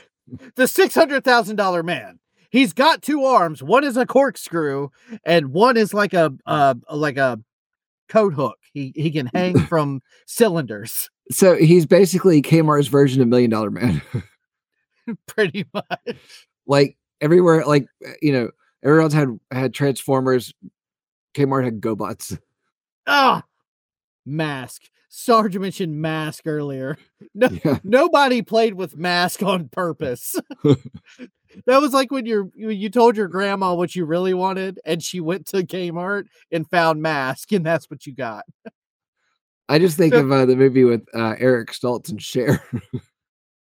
[0.55, 2.19] The six hundred thousand dollar man.
[2.51, 3.63] He's got two arms.
[3.63, 4.89] One is a corkscrew,
[5.25, 7.39] and one is like a uh like a
[8.11, 8.57] coat hook.
[8.73, 11.09] He he can hang from cylinders.
[11.31, 14.01] So he's basically Kmart's version of Million Dollar Man.
[15.27, 16.17] Pretty much.
[16.67, 18.49] Like everywhere, like uh, you know,
[18.83, 20.53] everyone else had had Transformers.
[21.33, 22.37] Kmart had GoBots.
[23.07, 23.43] Ah,
[24.25, 24.83] mask.
[25.09, 26.97] Sergeant mentioned mask earlier.
[27.33, 27.77] No, Yeah.
[27.83, 30.35] nobody played with mask on purpose.
[31.65, 35.19] That was like when you're you told your grandma what you really wanted, and she
[35.19, 38.45] went to Kmart and found mask, and that's what you got.
[39.69, 42.61] I just think of uh, the movie with uh, Eric Stoltz and Cher.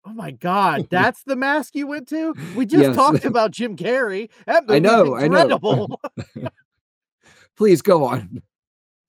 [0.05, 2.33] Oh my god, that's the mask you went to?
[2.55, 2.95] We just Yes.
[2.95, 4.29] talked about Jim Carrey.
[4.45, 5.97] That I know, I know.
[7.57, 8.41] Please go on.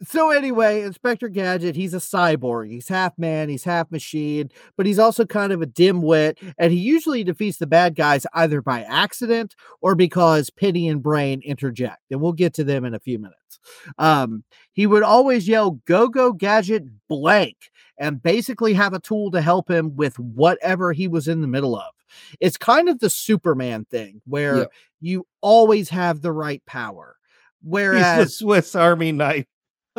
[0.03, 2.71] So anyway, Inspector Gadget, he's a cyborg.
[2.71, 6.79] He's half man, he's half machine, but he's also kind of a dimwit, and he
[6.79, 12.03] usually defeats the bad guys either by accident or because Penny and Brain interject.
[12.13, 13.59] And we'll get to them in a few minutes.
[13.99, 17.57] Um, he would always yell, Go Go Gadget blank,
[17.99, 21.77] and basically have a tool to help him with whatever he was in the middle
[21.77, 21.93] of.
[22.41, 24.65] It's kind of the Superman thing where Yeah.
[25.01, 27.17] you always have the right power.
[27.63, 29.47] He's Whereas the Swiss Army knife.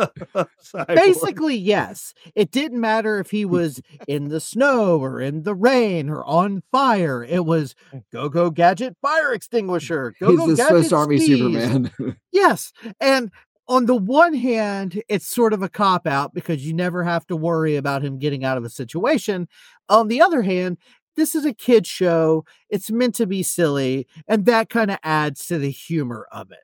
[0.87, 2.13] Basically, yes.
[2.35, 6.63] It didn't matter if he was in the snow or in the rain or on
[6.71, 7.23] fire.
[7.23, 8.03] It was mm.
[8.11, 10.13] go go gadget fire mm, extinguisher.
[10.19, 11.19] Go go gadget Swiss Army.
[11.19, 11.91] Superman.
[12.31, 12.71] Yes.
[13.01, 13.31] And
[13.67, 17.35] on the one hand, it's sort of a cop out because you never have to
[17.35, 19.47] worry about him getting out of a situation.
[19.89, 20.77] On the other hand,
[21.15, 22.45] this is a kid show.
[22.69, 26.59] It's meant to be silly, and that kind of adds to the humor of it.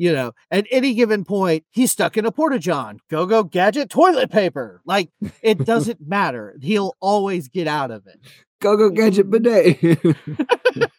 [0.00, 3.00] You know, at any given point, he's stuck in a porta john.
[3.10, 4.80] Go go gadget toilet paper.
[4.86, 5.10] Like
[5.42, 6.56] it doesn't matter.
[6.62, 8.18] He'll always get out of it.
[8.62, 9.98] go go gadget bidet.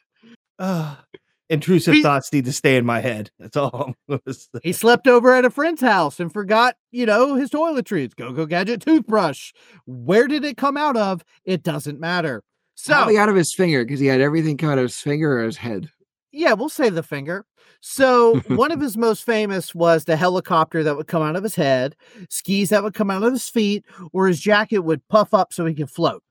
[0.60, 1.04] Ah,
[1.50, 3.32] intrusive He's- thoughts need to stay in my head.
[3.40, 3.96] That's all.
[4.08, 4.60] I'm say.
[4.62, 8.16] He slept over at a friend's house and forgot, you know, his toiletries.
[8.16, 9.52] Go go gadget toothbrush.
[9.88, 11.24] Where did it come out of?
[11.44, 12.44] It doesn't matter.
[12.76, 15.40] So Probably out of his finger because he had everything come out of his finger
[15.40, 15.90] or his head.
[16.32, 17.46] yeah, we'll say the finger.
[17.82, 21.56] So one of his most famous was the helicopter that would come out of his
[21.56, 21.96] head,
[22.30, 25.66] skis that would come out of his feet, or his jacket would puff up so
[25.66, 26.24] he could float.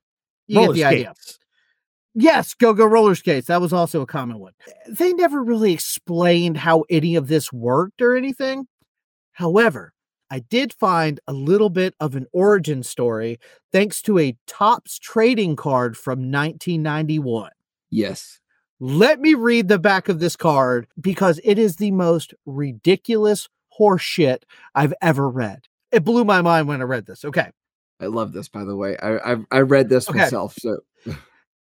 [0.47, 1.15] You Roller get the idea.
[2.15, 3.47] Yes, go go roller skates.
[3.47, 4.53] That was also a common one.
[4.89, 8.67] They never really explained how any of this worked or anything.
[9.33, 9.93] However,
[10.29, 13.39] I did find a little bit of an origin story
[13.73, 17.51] thanks to a Topps trading card from 1991.
[17.91, 18.41] Yes.
[18.81, 23.47] Let me read the back of this card because it is the most ridiculous
[23.79, 25.67] horseshit I've ever read.
[25.93, 27.25] It blew my mind when I read this.
[27.25, 27.51] Okay.
[28.01, 28.97] I love this, by the way.
[28.97, 30.21] I I've, I read this Okay.
[30.21, 30.55] myself.
[30.59, 30.79] So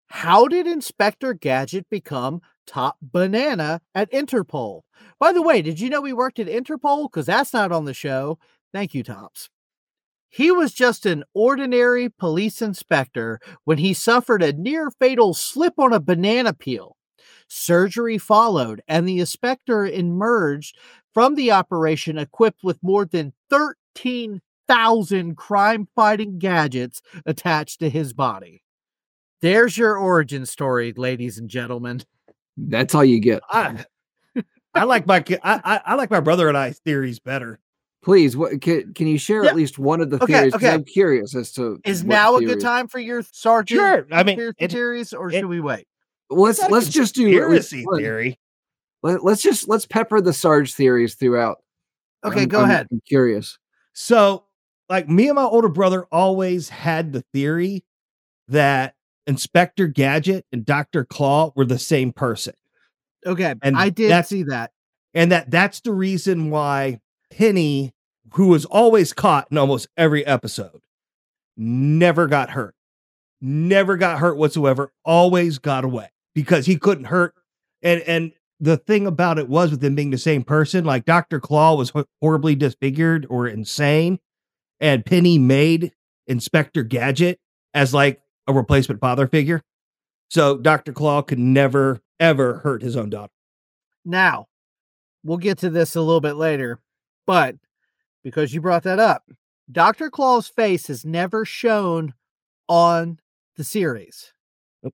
[0.07, 4.81] How did Inspector Gadget become top banana at Interpol?
[5.19, 7.11] By the way, did you know he worked at Interpol?
[7.11, 8.39] Because that's not on the show.
[8.73, 9.49] Thank you, Topps.
[10.29, 15.91] He was just an ordinary police inspector when he suffered a near fatal slip on
[15.91, 16.95] a banana peel.
[17.49, 20.77] Surgery followed, and the inspector emerged
[21.13, 28.61] from the operation equipped with more than 13,000 crime fighting gadgets attached to his body.
[29.41, 32.01] There's your origin story, ladies and gentlemen.
[32.57, 33.41] that's all you get.
[33.49, 33.83] I,
[34.75, 37.59] I like my I, I I like my brother and I theories better.
[38.03, 39.49] Please, what can, can you share Yeah.
[39.49, 40.53] at least one of the Okay, theories?
[40.53, 40.73] 'Cause okay.
[40.73, 43.79] I'm curious as to Is what now a good time for your sergeant?
[43.79, 44.07] Sure.
[44.11, 45.87] I mean, conspiracy it- theories, or it- should we wait?
[46.29, 47.99] Let's It's not a let's just do at conspiracy one.
[47.99, 48.39] theory.
[49.01, 51.57] Let, us just let's pepper the Sarge theories throughout.
[52.23, 52.87] Okay, I'm- go I'm- ahead.
[52.91, 53.57] I'm curious.
[53.93, 54.45] So,
[54.89, 57.83] like me and my older brother always had the theory
[58.47, 58.95] that
[59.27, 61.05] Inspector Gadget and Dr.
[61.05, 62.53] Claw were the same person.
[63.25, 64.71] Okay, and I did that's- see that.
[65.13, 66.99] And that that's the reason why
[67.31, 67.93] Penny,
[68.33, 70.79] who was always caught in almost every episode,
[71.57, 72.75] never got hurt.
[73.41, 77.33] Never got hurt whatsoever, always got away because he couldn't hurt.
[77.81, 81.39] And and the thing about it was with them being the same person, like Dr.
[81.39, 84.19] Claw was horribly disfigured or insane,
[84.79, 85.93] and Penny made
[86.27, 87.39] Inspector Gadget
[87.73, 89.61] as like a replacement father figure.
[90.29, 90.93] So Dr.
[90.93, 93.31] Claw could never, ever hurt his own daughter.
[94.05, 94.47] Now,
[95.23, 96.79] we'll get to this a little bit later,
[97.25, 97.55] but
[98.23, 99.23] because you brought that up,
[99.71, 100.09] Dr.
[100.09, 102.13] Claw's face is never shown
[102.67, 103.19] on
[103.55, 104.33] the series.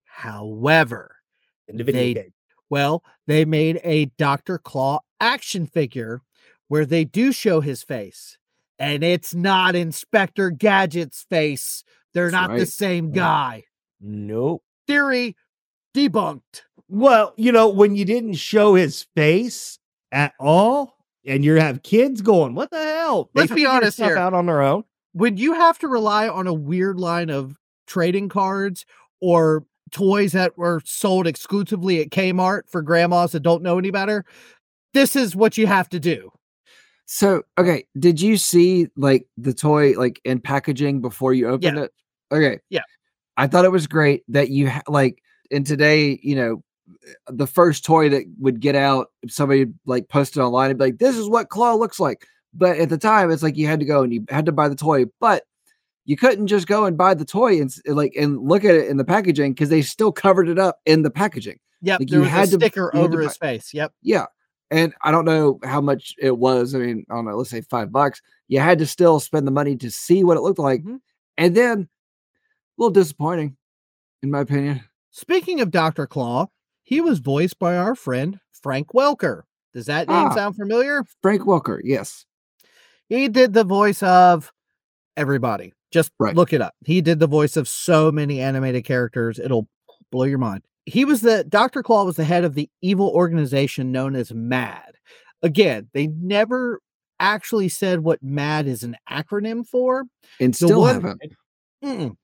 [0.05, 1.14] However,
[1.67, 2.33] In the video They- game.
[2.69, 4.57] Well, they made a Dr.
[4.57, 6.21] Claw action figure
[6.67, 8.37] where they do show his face,
[8.79, 11.83] and it's not Inspector Gadget's face.
[12.13, 13.13] They're That's not the same Right.
[13.15, 13.63] guy.
[14.01, 14.63] Nope.
[14.87, 15.35] Theory
[15.95, 16.63] debunked.
[16.87, 19.79] Well, you know, when you didn't show his face
[20.11, 24.17] at all, and you have kids going, "What the hell?" Let's be honest here.
[24.17, 24.83] Out on their own.
[25.13, 28.85] When you have to rely on a weird line of trading cards
[29.21, 34.25] or toys that were sold exclusively at Kmart for grandmas that don't know any better.
[34.93, 36.31] This is what you have to do.
[37.05, 41.83] So, okay, did you see like the toy like in packaging before you opened Yeah.
[41.83, 41.93] it?
[42.31, 42.59] Okay.
[42.69, 42.81] Yeah.
[43.37, 45.21] I thought it was great that you ha- like
[45.51, 46.63] in today, you know,
[47.27, 50.97] the first toy that would get out, if somebody like posted online and be like,
[50.97, 52.25] this is what Claw looks like.
[52.53, 54.69] But at the time, it's like you had to go and you had to buy
[54.69, 55.43] the toy, but
[56.05, 58.97] you couldn't just go and buy the toy and like and look at it in
[58.97, 61.59] the packaging because they still covered it up in the packaging.
[61.81, 63.73] Yep, Like, there you was had a to- sticker you had to over his face.
[63.73, 63.91] Yep.
[64.01, 64.25] Yeah.
[64.71, 66.73] And I don't know how much it was.
[66.73, 68.21] I mean, I don't know, let's say five bucks.
[68.47, 70.83] You had to still spend the money to see what it looked like.
[70.83, 70.99] Mhm.
[71.37, 71.87] And then a
[72.81, 73.57] little disappointing,
[74.23, 74.81] in my opinion.
[75.11, 76.07] Speaking of Dr.
[76.07, 76.47] Claw,
[76.83, 79.43] he was voiced by our friend Frank Welker.
[79.73, 80.33] Does that name Ah.
[80.35, 81.03] sound familiar?
[81.21, 82.25] Frank Welker, yes.
[83.07, 84.51] He did the voice of
[85.15, 85.73] everybody.
[85.95, 86.35] Just Right.
[86.35, 86.73] look it up.
[86.85, 89.69] He did the voice of so many animated characters, it'll
[90.11, 90.61] blow your mind.
[90.85, 91.81] He was the Dr.
[91.81, 94.95] Claw was the head of the evil organization known as MAD.
[95.41, 96.81] Again, they never
[97.21, 100.03] actually said what MAD is an acronym for.
[100.41, 101.21] And The still one- haven't.
[101.81, 102.17] Mm-mm.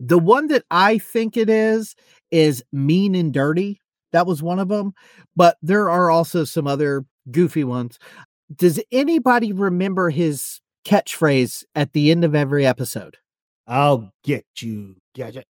[0.00, 1.94] The one that I think it is
[2.30, 3.80] is mean and dirty.
[4.12, 4.92] That was one of them,
[5.34, 7.98] but there are also some other goofy ones.
[8.54, 13.16] Does anybody remember his catchphrase at the end of every episode?
[13.66, 15.46] I'll get you, gadget.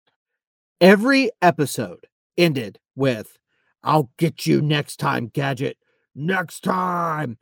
[0.81, 3.37] Every episode ended with
[3.83, 5.77] "I'll get you next time, gadget.
[6.15, 7.37] Next time."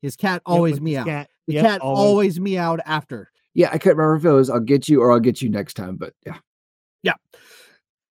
[0.00, 1.04] His cat always with his meow.
[1.04, 1.28] cat.
[1.46, 3.30] The Yep, cat always meowed after.
[3.54, 5.74] Yeah, I couldn't remember if it was I'll get you or I'll get you next
[5.74, 6.38] time, but yeah.
[7.02, 7.14] yeah.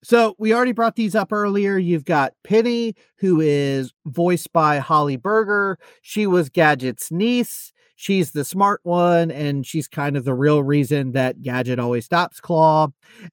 [0.03, 1.77] So we already brought these up earlier.
[1.77, 5.77] You've got Penny, who is voiced by Holly Berger.
[6.01, 7.71] She was Gadget's niece.
[8.01, 12.39] She's the smart one, and she's kind of the real reason that Gadget always stops
[12.39, 12.87] Claw.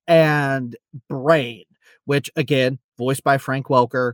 [0.07, 0.77] And
[1.09, 1.65] Brain,
[2.05, 4.13] which again, voiced by Frank Welker.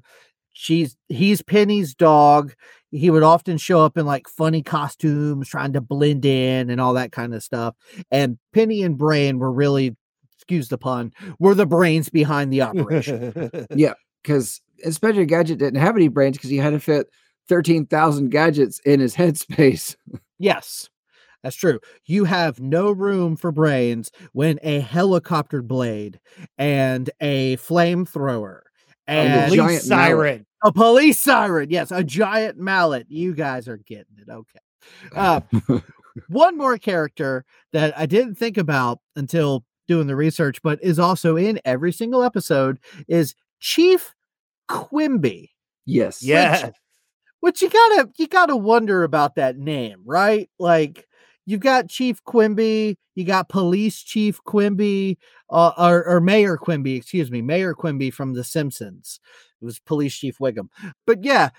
[0.53, 2.55] She's he's Penny's dog.
[2.93, 6.95] He would often show up in like funny costumes, trying to blend in and all
[6.95, 7.75] that kind of stuff.
[8.12, 9.97] And Penny and Brain were really,
[10.37, 13.51] excuse the pun, were the brains behind the operation.
[13.75, 17.09] Yeah, because Inspector Gadget didn't have any brains because he had to fit
[17.49, 19.97] 13,000 gadgets in his headspace.
[20.38, 20.88] Yes,
[21.42, 21.81] that's true.
[22.07, 26.18] You have no room for brains when a helicopter blade
[26.59, 28.61] and a flamethrower
[29.07, 29.83] and giant Police mallet.
[29.83, 30.47] siren.
[30.64, 31.70] a police siren.
[31.70, 33.07] Yes, a giant mallet.
[33.11, 34.31] You guys are getting it.
[34.31, 34.59] Okay.
[35.14, 35.40] Uh,
[36.29, 41.37] one more character that I didn't think about until doing the research, but is also
[41.37, 44.14] in every single episode is Chief
[44.68, 45.51] Quimby.
[45.85, 46.23] yes.
[46.23, 46.66] Yeah.
[46.66, 46.75] Which
[47.61, 50.49] you gotta you gotta wonder about that name, right?
[50.59, 51.07] Like
[51.47, 55.19] you've got Chief Quimby, you got Police Chief Quimby,
[55.51, 59.21] uh, or, or Mayor Quimby, excuse me, Mayor Quimby from The Simpsons.
[59.61, 60.69] It was Police Chief Wiggum.
[61.07, 61.51] But yeah,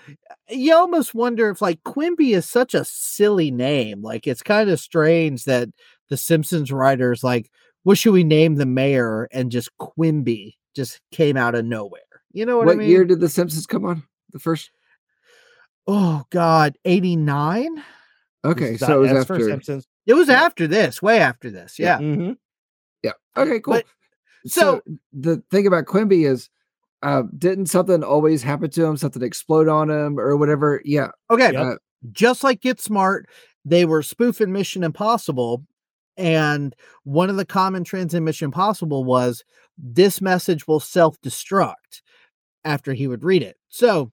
[0.50, 4.02] you almost wonder if like Quimby is such a silly name.
[4.02, 5.68] Like it's kind of strange that
[6.08, 7.50] the Simpsons writers like,
[7.84, 9.28] what should we name the mayor?
[9.32, 12.00] And just Quimby just came out of nowhere.
[12.32, 12.90] You know what, What I mean?
[12.90, 14.02] year did The Simpsons come on?
[14.32, 14.70] The first?
[15.86, 17.82] Oh God, 89?
[18.44, 19.40] Okay, so it was after.
[19.40, 19.86] Simpsons.
[20.06, 20.42] It was Yeah.
[20.44, 21.78] after this, way after this.
[21.78, 21.98] Yeah.
[21.98, 22.36] Mhm.
[23.02, 23.12] Yeah.
[23.36, 23.74] Okay, cool.
[23.74, 23.86] But-
[24.46, 24.80] so,
[25.12, 26.48] the thing about Quimby is,
[27.02, 28.96] uh, didn't something always happen to him?
[28.96, 30.80] Something explode on him or whatever?
[30.84, 31.10] Yeah.
[31.30, 31.52] Okay.
[31.52, 31.66] Yep.
[31.66, 31.76] uh,
[32.12, 33.28] Just like Get Smart,
[33.64, 35.64] they were spoofing Mission Impossible.
[36.16, 39.44] And one of the common trends in Mission Impossible was
[39.76, 42.00] this message will self destruct
[42.64, 43.56] after he would read it.
[43.68, 44.12] So,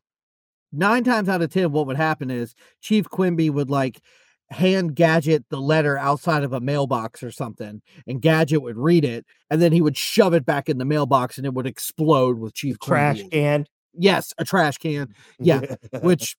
[0.74, 4.02] nine times out of 10, what would happen is Chief Quimby would like
[4.50, 9.26] hand Gadget the letter outside of a mailbox or something, and Gadget would read it,
[9.50, 12.54] and then he would shove it back in the mailbox and it would explode with
[12.54, 13.30] Chief Trash Quimby.
[13.30, 13.68] can.
[13.94, 15.14] Yes, a trash can.
[15.40, 16.36] Yeah, which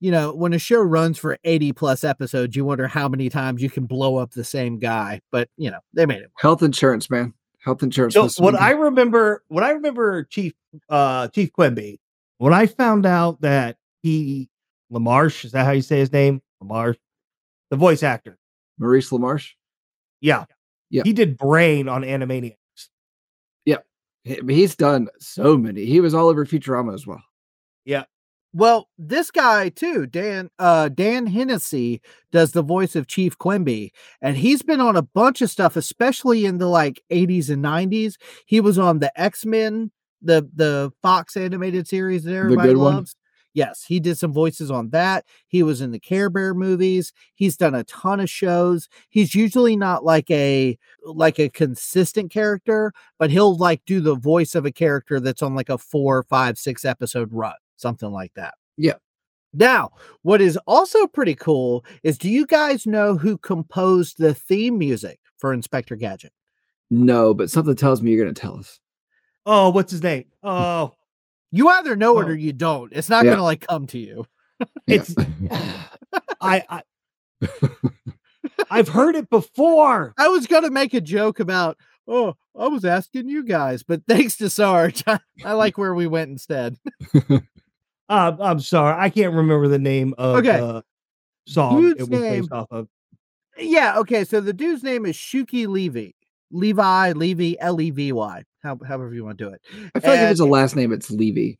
[0.00, 3.62] you know when a show runs for 80 plus episodes you wonder how many times
[3.62, 6.32] you can blow up the same guy but you know they made it work.
[6.40, 7.32] Health insurance, man.
[7.64, 8.12] Health insurance.
[8.12, 10.52] So what I remember, what I remember, Chief
[10.90, 12.00] uh Chief Quimby,
[12.38, 14.48] when I found out that he
[14.92, 16.42] Lamarche, is that how you say his name?
[16.62, 16.98] Lamarche,
[17.70, 18.38] the voice actor.
[18.78, 19.52] Maurice LaMarche.
[20.20, 20.44] Yeah,
[20.90, 21.02] Yeah.
[21.04, 22.56] He did Brain on Animaniacs.
[23.64, 23.78] Yeah.
[24.24, 25.84] He's done so many.
[25.84, 27.22] He was all over Futurama as well.
[27.84, 28.04] Yeah.
[28.52, 34.36] Well this guy too dan uh dan hennessey does the voice of chief quimby and
[34.36, 38.14] he's been on a bunch of stuff especially in the like 80s and 90s
[38.46, 39.90] he was on the x-men
[40.24, 42.94] the the fox animated series that everybody good one?
[42.96, 43.16] loves
[43.54, 45.24] Yes, he did some voices on that.
[45.46, 47.12] He was in the Care Bear movies.
[47.34, 48.88] He's done a ton of shows.
[49.10, 54.56] He's usually not like a like a consistent character, but he'll like do the voice
[54.56, 58.54] of a character that's on like a four, five, six episode run, something like that.
[58.76, 58.94] Yeah.
[59.52, 59.90] Now,
[60.22, 65.20] what is also pretty cool is do you guys know who composed the theme music
[65.38, 66.32] for Inspector Gadget?
[66.90, 68.80] No, but something tells me you're going to tell us.
[69.46, 70.24] Oh, what's his name?
[70.42, 70.94] Oh,
[71.52, 72.28] You either know it Oh.
[72.28, 72.92] or you don't.
[72.92, 73.30] It's not Yeah.
[73.30, 74.26] going to like come to you.
[74.86, 75.14] it's
[76.40, 76.82] I, I
[78.70, 80.14] I've heard it before.
[80.18, 81.76] I was going to make a joke about,
[82.06, 86.06] oh, I was asking you guys, but thanks to Sarge, I, I like where we
[86.06, 86.76] went instead.
[88.06, 90.58] Uh, I'm sorry, I can't remember the name of Okay.
[90.60, 90.84] the
[91.48, 92.86] song Dude's it was name- based off of.
[93.56, 93.98] Yeah.
[94.00, 94.24] Okay.
[94.24, 96.14] So the dude's name is Shuki Levy.
[96.50, 99.60] Levi, Levy, L E V Y, how, however you want to do it.
[99.94, 101.58] I feel like if it's a last name, it's Levy.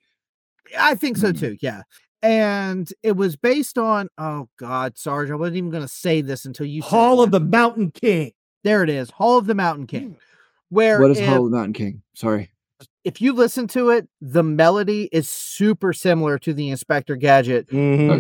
[0.79, 1.39] I think so Mm.
[1.39, 1.57] too.
[1.61, 1.83] Yeah.
[2.23, 6.47] And it was based on, oh God, Sarge, I wasn't even going to say this
[6.47, 7.39] until you said Hall of that.
[7.39, 8.33] the Mountain King.
[8.65, 10.17] There it is, Hall of the Mountain King.
[10.71, 12.03] Where What is if, Hall of the Mountain King?
[12.15, 12.51] Sorry
[13.05, 17.69] if you listen to it, the melody is super similar to the Inspector Gadget.
[17.69, 18.11] Mm-hmm.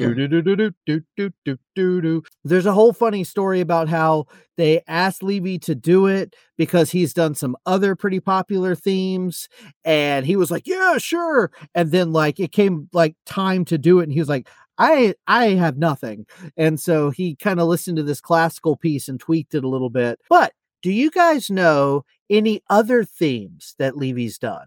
[2.44, 4.26] There's a whole funny story about how
[4.56, 9.48] they asked Levy to do it because he's done some other pretty popular themes,
[9.84, 14.00] and he was like, "Yeah, sure." And then like it came like time to do
[14.00, 16.26] it, and he was like, I I have nothing.
[16.56, 19.90] And so he kind of listened to this classical piece and tweaked it a little
[19.90, 20.20] bit.
[20.28, 24.66] But do you guys know any other themes that Levy's done?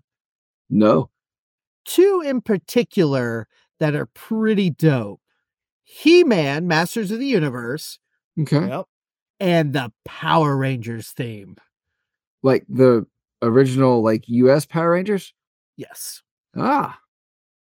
[0.70, 1.10] No.
[1.86, 3.48] two in particular
[3.80, 5.22] that are pretty dope
[5.84, 8.00] He Man, Masters of the Universe,
[8.40, 8.68] Okay.
[8.68, 8.86] Yep.
[9.40, 11.56] and the Power Rangers theme.
[12.44, 13.06] Like the
[13.42, 14.66] original, like U.S.
[14.66, 15.34] Power Rangers.
[15.78, 16.22] Yes.
[16.56, 17.00] Ah,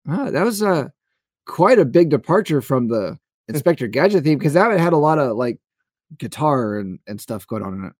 [0.07, 0.89] ah that was uh,
[1.45, 5.35] quite a big departure from the Inspector Gadget theme because that had a lot of
[5.37, 5.59] like
[6.17, 7.93] guitar and, and stuff going on in it.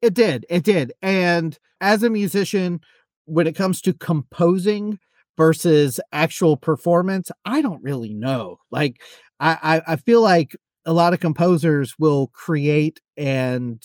[0.00, 0.46] It did.
[0.48, 0.92] It did.
[1.02, 2.80] And as a musician,
[3.28, 4.98] when it comes to composing
[5.36, 8.58] versus actual performance, I don't really know.
[8.70, 9.00] Like,
[9.38, 13.82] I, I, I feel like a lot of composers will create and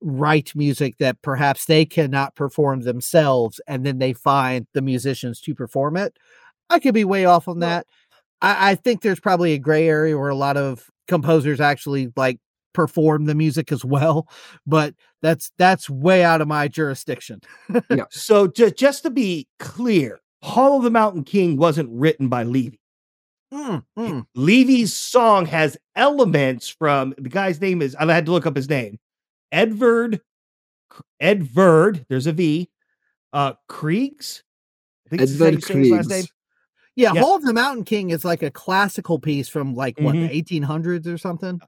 [0.00, 5.54] write music that perhaps they cannot perform themselves, and then they find the musicians to
[5.54, 6.16] perform it.
[6.70, 7.86] I could be way off on that.
[8.40, 12.38] I, I think there's probably a gray area where a lot of composers actually like
[12.72, 14.28] perform the music as well,
[14.66, 17.40] but that's that's way out of my jurisdiction.
[18.10, 22.78] So ju- just to be clear, Hall of the Mountain King wasn't written by Levy.
[23.52, 24.26] Mm, mm.
[24.34, 28.68] Levy's song has elements from the guy's name is I had to look up his
[28.68, 28.98] name.
[29.52, 30.20] Edvard
[31.20, 32.68] Edvard, there's a V.
[33.32, 34.42] Uh Kriegs.
[35.06, 36.22] I think this is how you Edvard say his last name.
[36.24, 36.28] Kriegs.
[36.96, 37.20] Yeah, Yeah.
[37.22, 40.28] Hall of the Mountain King is like a classical piece from like what Mhm.
[40.28, 41.60] the 1800s or something.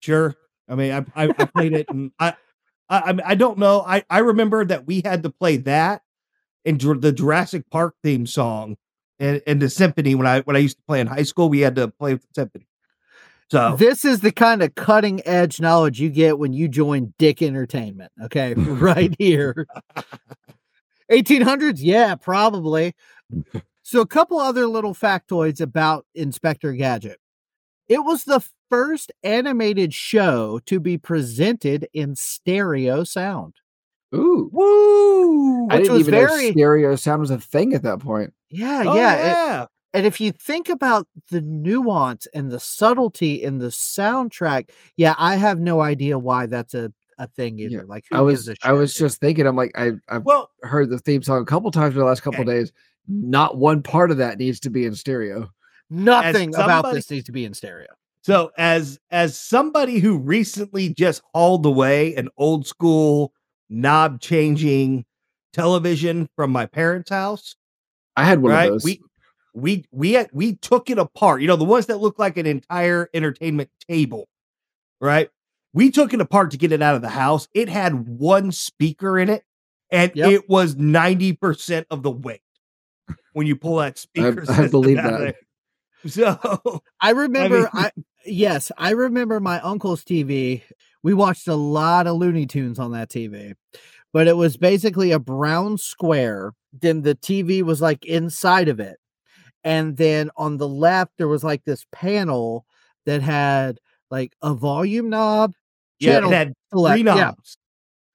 [0.00, 0.34] Sure.
[0.68, 2.34] I mean, I I, I played it, and I
[2.88, 3.82] I I, don't know.
[3.86, 6.02] I I remember that we had to play that
[6.64, 8.76] and the Jurassic Park theme song
[9.18, 11.48] and, and the symphony when I when I used to play in high school.
[11.48, 12.66] We had to play with the symphony.
[13.50, 17.40] So This is the kind of cutting edge knowledge you get when you join Dick
[17.40, 18.12] Entertainment.
[18.24, 19.66] Okay, right here.
[21.10, 22.94] 1800s, yeah, probably.
[23.84, 27.18] So, a couple other little factoids about Inspector Gadget.
[27.88, 33.54] It was the first animated show to be presented in stereo sound.
[34.14, 35.68] Ooh, woo!
[35.68, 38.32] I Which didn't was even know very- stereo sound was a thing at that point.
[38.50, 39.14] Yeah, Oh, yeah.
[39.14, 39.66] it- yeah.
[39.92, 45.36] and if you think about the nuance and the subtlety in the soundtrack, yeah, I
[45.36, 47.78] have no idea why that's a, a thing either.
[47.78, 49.46] Yeah, Like, I was I was just thinking.
[49.46, 52.22] I'm like I I've Well, heard the theme song a couple times in the last
[52.22, 52.72] couple days.
[53.08, 55.50] Not one part of that needs to be in stereo.
[55.90, 57.88] Nothing about this needs to be in stereo.
[58.22, 63.32] So as as somebody who recently just hauled away an old school
[63.70, 65.04] knob changing
[65.52, 67.56] television from my parents' house,
[68.16, 68.66] I had one right?
[68.66, 68.84] of those.
[68.84, 69.00] We
[69.54, 71.40] we we had, we took it apart.
[71.40, 74.28] You know, the ones that look like an entire entertainment table,
[75.00, 75.30] right?
[75.72, 77.48] We took it apart to get it out of the house.
[77.54, 79.44] It had one speaker in it,
[79.90, 80.32] and Yep.
[80.32, 82.42] it was 90% of the weight
[83.32, 84.42] when you pull that speaker.
[84.42, 85.36] I system believe out of that.
[86.06, 90.62] So I remember, I, mean- yes, I remember my uncle's TV.
[91.02, 93.54] We watched a lot of Looney Tunes on that TV,
[94.12, 96.52] but it was basically a brown square.
[96.72, 98.96] Then the TV was like inside of it.
[99.64, 102.64] And then on the left, there was like this panel
[103.06, 103.78] that had
[104.10, 105.52] like a volume knob,
[105.98, 107.14] yeah, channel it had select- three yeah.
[107.14, 107.58] knobs,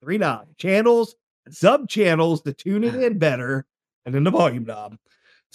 [0.02, 1.16] three knobs, channels,
[1.50, 3.66] sub channels to tune it in better,
[4.06, 4.98] and then the volume knob.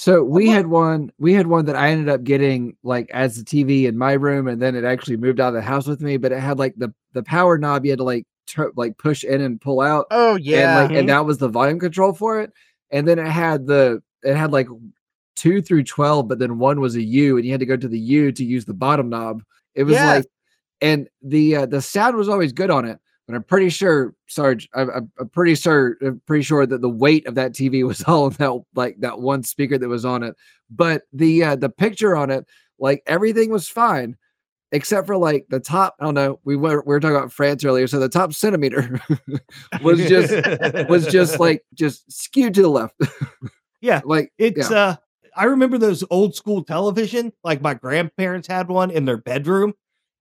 [0.01, 1.11] So we had one.
[1.18, 4.46] We had one that I ended up getting like as the TV in my room,
[4.46, 6.16] and then it actually moved out of the house with me.
[6.18, 9.24] But it had like the the power knob you had to like tur- like push
[9.24, 10.82] in and pull out, Oh and yeah.
[10.82, 12.53] like and that was the volume control for it.
[12.92, 14.68] And then it had the it had like
[15.34, 17.88] two through twelve, but then one was a U, and you had to go to
[17.88, 19.42] the U to use the bottom knob.
[19.74, 20.07] It was Yes.
[20.18, 20.26] like,
[20.80, 23.01] and the uh, the sound was always good on it.
[23.28, 26.88] But I'm pretty sure, Sarge, I'm, I'm, I'm pretty sure, I'm pretty sure that the
[26.88, 30.22] weight of that TV was all of that like that one speaker that was on
[30.22, 30.34] it.
[30.70, 32.46] But the uh, the picture on it,
[32.78, 34.16] like everything was fine,
[34.72, 35.96] except for like the top.
[36.00, 36.40] I don't know.
[36.44, 38.98] We were we were talking about France earlier, so the top centimeter
[39.82, 42.94] was just was just like just skewed to the left.
[43.82, 44.96] Yeah, like It's uh
[45.36, 49.74] I remember those old school television, like my grandparents had one in their bedroom,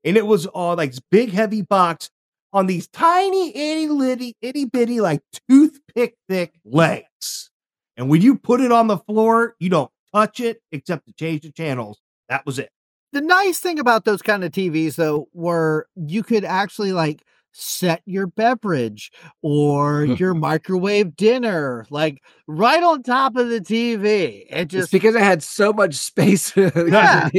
[0.04, 2.10] and it was all like this big heavy box
[2.54, 7.50] on these tiny itty litty itty bitty like toothpick thick legs.
[7.98, 11.42] And when you put it on the floor, you don't touch it except to change
[11.42, 12.00] the channels.
[12.30, 12.70] That was it.
[13.14, 17.24] the nice thing about those kind of TVs though were you could actually like
[17.54, 20.14] set your beverage or hmm.
[20.14, 24.46] your microwave dinner like right on top of the TV.
[24.50, 27.30] It just just because it had so much space Yeah.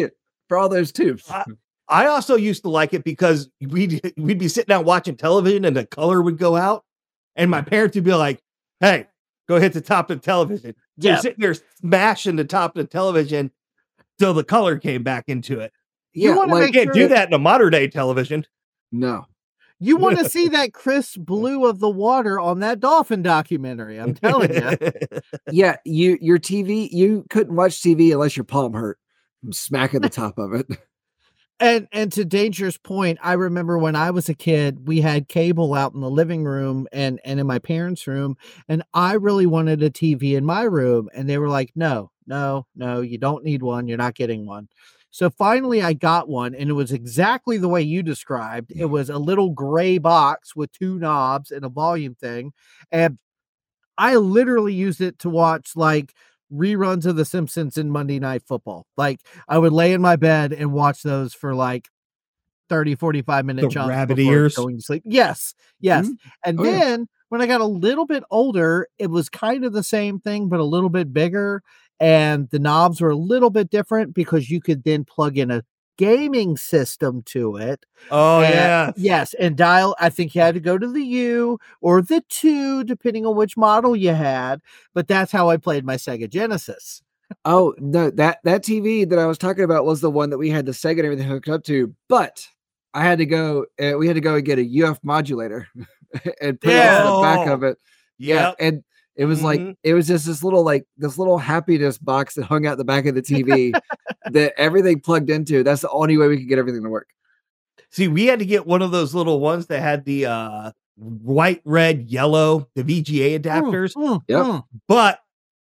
[0.48, 1.30] for all those tubes.
[1.30, 1.44] I-
[1.88, 5.76] I also used to like it because we'd we'd be sitting down watching television and
[5.76, 6.84] the color would go out,
[7.36, 8.42] and my parents would be like,
[8.80, 9.06] "Hey,
[9.48, 11.20] go hit the top of the television." Yeah.
[11.20, 13.52] sitting there smashing the top of the television
[14.18, 15.72] till the color came back into it.
[16.12, 18.44] You wanna like make can't do that in a modern day television.
[18.90, 19.26] no.
[19.78, 23.98] you want to see that crisp blue of the water on that dolphin documentary.
[23.98, 24.76] I'm telling you.
[25.52, 28.98] yeah, you your TV, you couldn't watch TV unless your palm hurt
[29.40, 30.66] from smacking the top of it.
[31.60, 35.74] And and to Danger's point, I remember when I was a kid, we had cable
[35.74, 38.36] out in the living room and and in my parents' room,
[38.68, 42.66] and I really wanted a TV in my room, and they were like, "No, no,
[42.76, 43.88] no, you don't need one.
[43.88, 44.68] You're not getting one."
[45.10, 48.70] So finally, I got one, and it was exactly the way you described.
[48.76, 52.52] It was a little gray box with two knobs and a volume thing,
[52.92, 53.18] and
[53.96, 56.14] I literally used it to watch like
[56.52, 58.86] reruns of The Simpsons and Monday Night Football.
[58.96, 61.88] Like I would lay in my bed and watch those for like
[62.68, 64.56] 30, 45 minute The chunks rabbit ears?
[64.56, 65.02] going to sleep.
[65.06, 66.08] Yes, yes.
[66.08, 66.16] Mhm.
[66.44, 66.70] And Oh, yeah.
[66.78, 70.48] then when I got a little bit older, it was kind of the same thing,
[70.48, 71.62] but a little bit bigger.
[72.00, 75.62] And the knobs were a little bit different because you could then plug in a
[75.98, 77.84] gaming system to it.
[78.10, 79.94] Oh And- yeah, Yes, and dial.
[80.00, 83.56] I think you had to go to the U or the two, depending on which
[83.58, 84.62] model you had.
[84.94, 87.02] But that's how I played my Sega Genesis.
[87.44, 90.48] Oh no, that that TV that I was talking about was the one that we
[90.48, 92.46] had the Sega and everything hooked up to, but
[92.94, 93.66] I had to go.
[93.78, 95.68] Uh, we had to go and get a UF modulator
[96.40, 97.76] and put it on the back of it.
[98.16, 98.66] Yeah, yeah.
[98.66, 98.82] and
[99.18, 99.74] it was like Mhm.
[99.82, 103.04] it was just this little like this little happiness box that hung out the back
[103.04, 103.72] of the TV
[104.32, 105.62] that everything plugged into.
[105.62, 107.08] That's the only way we could get everything to work.
[107.90, 111.60] See, we had to get one of those little ones that had the uh white,
[111.64, 113.94] red, yellow, the VGA adapters.
[113.94, 114.42] Mm, Yep.
[114.46, 114.64] mm.
[114.88, 115.20] But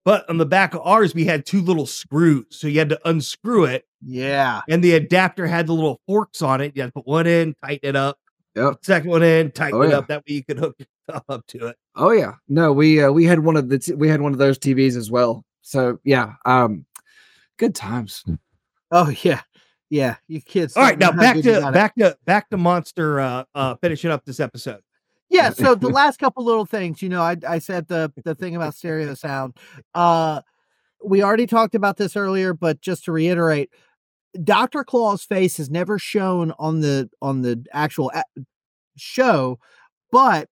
[0.05, 2.99] but on the back of ours, we had two little screws, so you had to
[3.07, 4.59] unscrew it, Yeah.
[4.67, 6.73] and the adapter had the little forks on it.
[6.75, 8.17] You had to put one in, tighten it up.
[8.55, 8.77] Yep.
[8.81, 9.97] Second one in, tighten Oh, it yeah.
[9.97, 10.07] up.
[10.07, 11.77] That way you could hook yourself up to it.
[11.95, 14.37] Oh yeah, no, we uh, we had one of the t- we had one of
[14.37, 15.43] those TVs as well.
[15.61, 16.85] So yeah, um,
[17.57, 18.23] good times.
[18.91, 19.41] Oh yeah.
[19.89, 20.15] Yeah.
[20.27, 20.75] You kids.
[20.77, 21.73] All right, now don't know how back to got it.
[21.73, 23.19] back to back to Monster.
[23.19, 24.81] Uh, uh, finishing up this episode.
[25.29, 28.55] yeah so the last couple little things you know i i said the the thing
[28.55, 29.55] about stereo sound
[29.95, 30.41] uh
[31.03, 33.69] we already talked about this earlier but just to reiterate
[34.43, 38.11] dr claw's face is never shown on the on the actual
[38.97, 39.59] show
[40.11, 40.47] but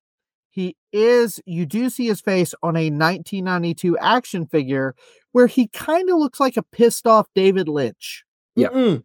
[0.50, 4.94] he is you do see his face on a 1992 action figure
[5.32, 8.24] where he kind of looks like a pissed off david lynch
[8.56, 8.68] Yeah.
[8.70, 9.04] Mm-mm.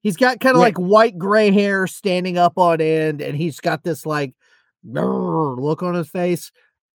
[0.00, 0.66] He's got kind of Yeah.
[0.66, 4.32] like white gray hair standing up on end, and he's got this like
[4.84, 6.52] look on his face.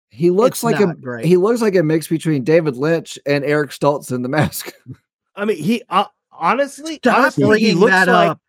[0.09, 1.25] He looks It's like a great.
[1.25, 4.71] he looks like a mix between David Lynch and Eric Stoltz in The Mask.
[5.35, 6.05] I mean, he uh,
[6.37, 8.41] honestly, Stop honestly, he looks like up.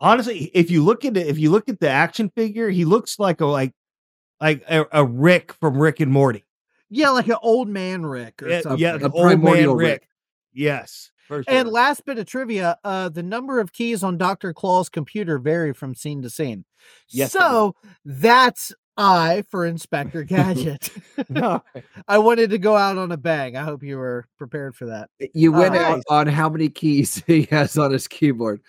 [0.00, 3.18] honestly, if you look at it, if you look at the action figure, he looks
[3.18, 3.72] like a like
[4.40, 6.44] like a, a Rick from Rick and Morty.
[6.90, 8.78] Yeah, like an old man Rick or Yeah, something.
[8.80, 9.76] yeah, A old man Rick.
[9.76, 10.08] Rick.
[10.52, 14.88] Yes, for And last bit of trivia: uh, the number of keys on Doctor Claw's
[14.88, 16.64] computer vary from scene to scene.
[17.08, 17.74] Yes, so
[18.04, 20.90] that's I for Inspector Gadget.
[21.30, 21.62] No,
[22.08, 23.56] I wanted to go out on a bang.
[23.56, 25.08] I hope you were prepared for that.
[25.34, 28.60] You went Oh, out on how many keys he has on his keyboard.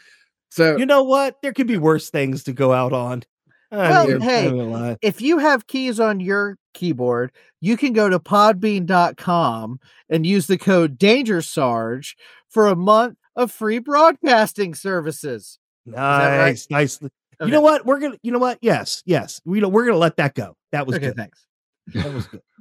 [0.49, 1.35] So you know what?
[1.41, 3.23] There could be worse things to go out on.
[3.69, 4.97] Well, mean, hey, I'm gonna lie.
[5.01, 10.57] if you have keys on your keyboard, you can go to podbean.com and use the
[10.57, 12.15] code Danger Sarge
[12.49, 15.59] for a month of free broadcasting services.
[15.85, 16.57] right?
[16.69, 16.99] nice,
[17.39, 17.47] nice.
[17.47, 17.85] You know what?
[17.85, 18.17] We're gonna.
[18.23, 18.57] You know what?
[18.61, 19.41] Yes, yes.
[19.45, 20.55] We know we're gonna let that go.
[20.71, 21.15] That was Okay, good.
[21.15, 21.45] thanks.
[21.93, 22.41] That was good.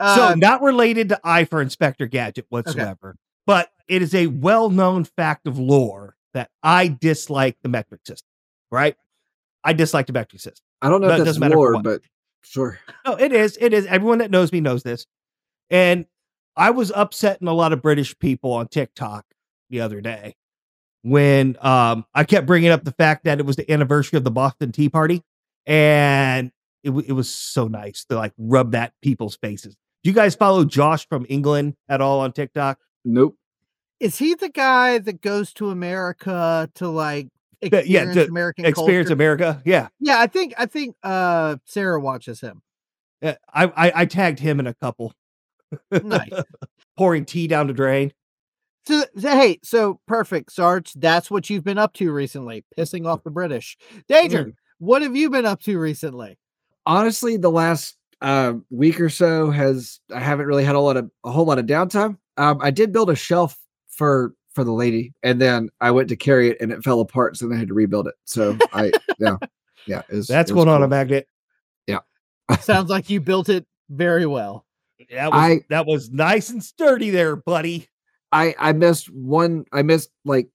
[0.00, 3.14] Uh, so not related to I for Inspector Gadget whatsoever,
[3.46, 8.26] but it is a well-known fact of lore that I dislike the metric system.
[8.72, 8.96] Right?
[9.62, 10.64] I dislike the metric system.
[10.82, 12.02] I don't know That if that's doesn't matter lore, but
[12.42, 12.80] sure.
[13.06, 13.56] No, it is.
[13.60, 13.86] It is.
[13.86, 15.06] Everyone that knows me knows this.
[15.70, 16.06] And
[16.56, 19.24] I was upsetting a lot of British people on TikTok
[19.70, 20.34] the other day
[21.04, 24.30] when um I kept bringing up the fact that it was the anniversary of the
[24.30, 25.22] Boston Tea Party,
[25.66, 26.50] and
[26.82, 29.74] it w- it was so nice to like rub that people's faces.
[30.02, 32.78] Do you guys follow Josh from England at all on TikTok?
[33.04, 33.36] Nope.
[34.00, 37.28] is he the guy that goes to America to like
[37.60, 39.12] Yeah, yeah, experience to American Experience culture?
[39.14, 39.62] America.
[39.64, 42.62] Yeah, Yeah, I think I think uh Sarah watches him.
[43.22, 45.14] Uh, I, I I tagged him in a couple
[45.90, 46.30] Nice.
[46.96, 48.12] pouring tea down the drain.
[48.86, 50.92] So, so, hey, so perfect, Sarge.
[50.94, 53.76] That's what you've been up to recently, pissing off the British.
[54.08, 54.54] Danger, Mm.
[54.78, 56.38] what have you been up to recently?
[56.86, 61.10] Honestly, the last uh, week or so has I haven't really had a lot of
[61.24, 62.18] a whole lot of downtime.
[62.36, 63.56] Um, I did build a shelf
[63.88, 67.36] for for the lady, and then I went to carry it and it fell apart,
[67.36, 68.14] so then I had to rebuild it.
[68.24, 69.36] So I yeah
[69.86, 71.26] yeah it was- That's it was going on a magnet.
[71.86, 71.98] Yeah,
[72.60, 74.64] Sounds like you built it very well.
[75.10, 77.88] That was I- that was nice and sturdy there, buddy.
[78.34, 79.64] I I missed one.
[79.72, 80.48] I missed like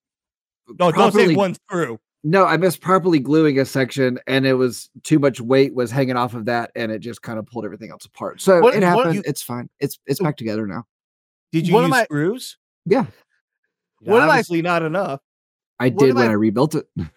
[0.79, 1.99] No, don't say one screw.
[2.23, 6.17] No, I missed properly gluing a section, and it was too much weight was hanging
[6.17, 8.41] off of that, and it just kind of pulled everything else apart.
[8.41, 9.15] So What- it happened.
[9.15, 9.69] you- it's fine.
[9.79, 10.83] It's it's back together now.
[11.53, 12.57] Did you One use my- screws?
[12.85, 13.05] Yeah,
[14.01, 15.21] One of my- Obviously not enough.
[15.79, 16.87] I did when my- I rebuilt it.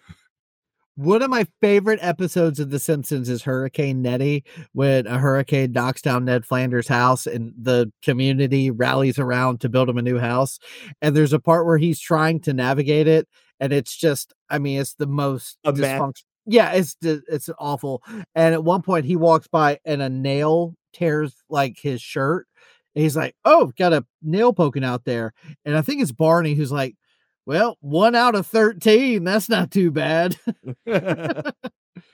[0.95, 6.03] One of my favorite episodes of The Simpsons is Hurricane Neddy, when a hurricane knocks
[6.03, 10.59] down Ned Flanders' house and the community rallies around to build him a new house.
[11.01, 13.27] And there's a part where he's trying to navigate it,
[13.59, 15.99] and it's just, I mean, it's the most A mess.
[15.99, 18.03] dysfunction- Yeah, it's it's awful.
[18.35, 22.45] And at one point, he walks by and a nail tears like his shirt.
[22.95, 25.33] And he's like, "Oh, got a nail poking out there."
[25.65, 26.95] And I think it's Barney who's like,
[27.45, 29.23] "Well, one out of thirteen.
[29.23, 30.37] That's not too bad."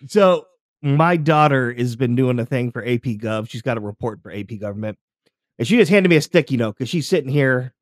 [0.08, 0.46] so
[0.82, 3.50] my daughter has been doing a thing for AP Gov.
[3.50, 4.98] She's got a report for AP government.
[5.58, 7.74] And she just handed me a sticky note because she's sitting here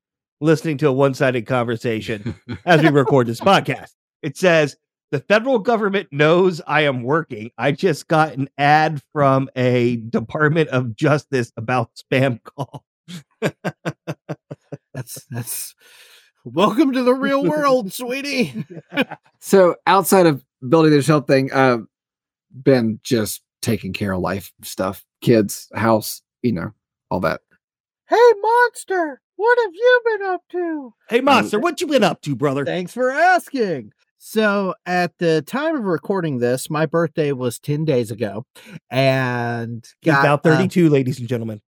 [0.42, 2.36] listening to a one-sided conversation
[2.66, 3.92] as we record this podcast.
[4.24, 4.76] It says,
[5.12, 7.52] the federal government knows I am working.
[7.58, 12.84] I just got an ad from a Department of Justice about spam call.
[14.94, 15.76] That's that's
[16.54, 18.66] welcome to the real world, sweetie.
[19.40, 21.80] So outside of building the shelf thing, uh,
[22.64, 26.72] been just taking care of life stuff, kids, house, you know,
[27.10, 27.42] all that.
[28.10, 30.94] hey, monster, what have you been up to?
[31.10, 32.66] Hey, monster, what you been up to, brother?
[32.66, 33.92] Thanks for asking.
[34.18, 38.46] So, at the time of recording this, my birthday was 10 days ago.
[38.90, 41.62] And got, about uh, 32, ladies and gentlemen.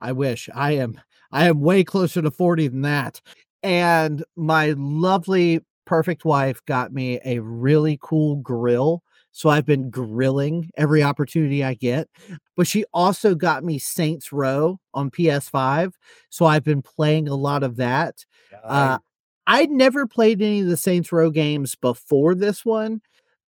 [0.00, 1.00] I wish I am
[1.32, 3.20] I am way closer to 40 than that.
[3.62, 9.02] And my lovely perfect wife got me a really cool grill.
[9.32, 12.08] So I've been grilling every opportunity I get.
[12.56, 15.92] But she also got me Saints Row on PS5.
[16.28, 18.24] So I've been playing a lot of that.
[18.62, 18.98] Uh,
[19.46, 23.00] I'd never played any of the Saints Row games before this one.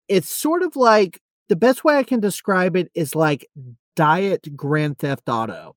[0.08, 3.46] It's sort of like the best way I can describe it is like
[3.96, 5.76] diet Grand Theft Auto.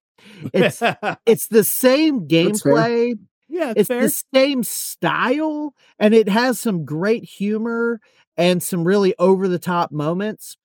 [0.53, 0.81] It's
[1.25, 3.13] it's the same gameplay,
[3.53, 4.01] yeah, it's fair.
[4.01, 8.01] the same style, and it has some great humor
[8.35, 10.57] and some really over the top moments.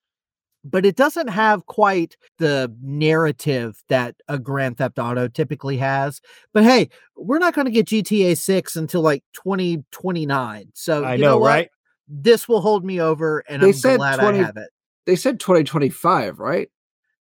[0.65, 6.19] But it doesn't have quite the narrative that a Grand Theft Auto typically has.
[6.53, 10.71] But hey, we're not going to get GTA 6 until like 2029.
[10.73, 11.47] So I you know, what?
[11.47, 11.69] right?
[12.09, 14.69] This will hold me over, and They I'm said glad 20 I have it.
[15.05, 16.69] They said 2025, right?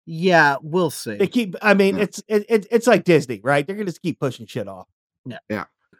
[0.06, 1.16] Yeah, we'll see.
[1.16, 1.56] They keep.
[1.60, 2.04] I mean, Yeah.
[2.04, 3.66] it's it, it, it's like Disney, right?
[3.66, 4.86] They're gonna just keep pushing shit off.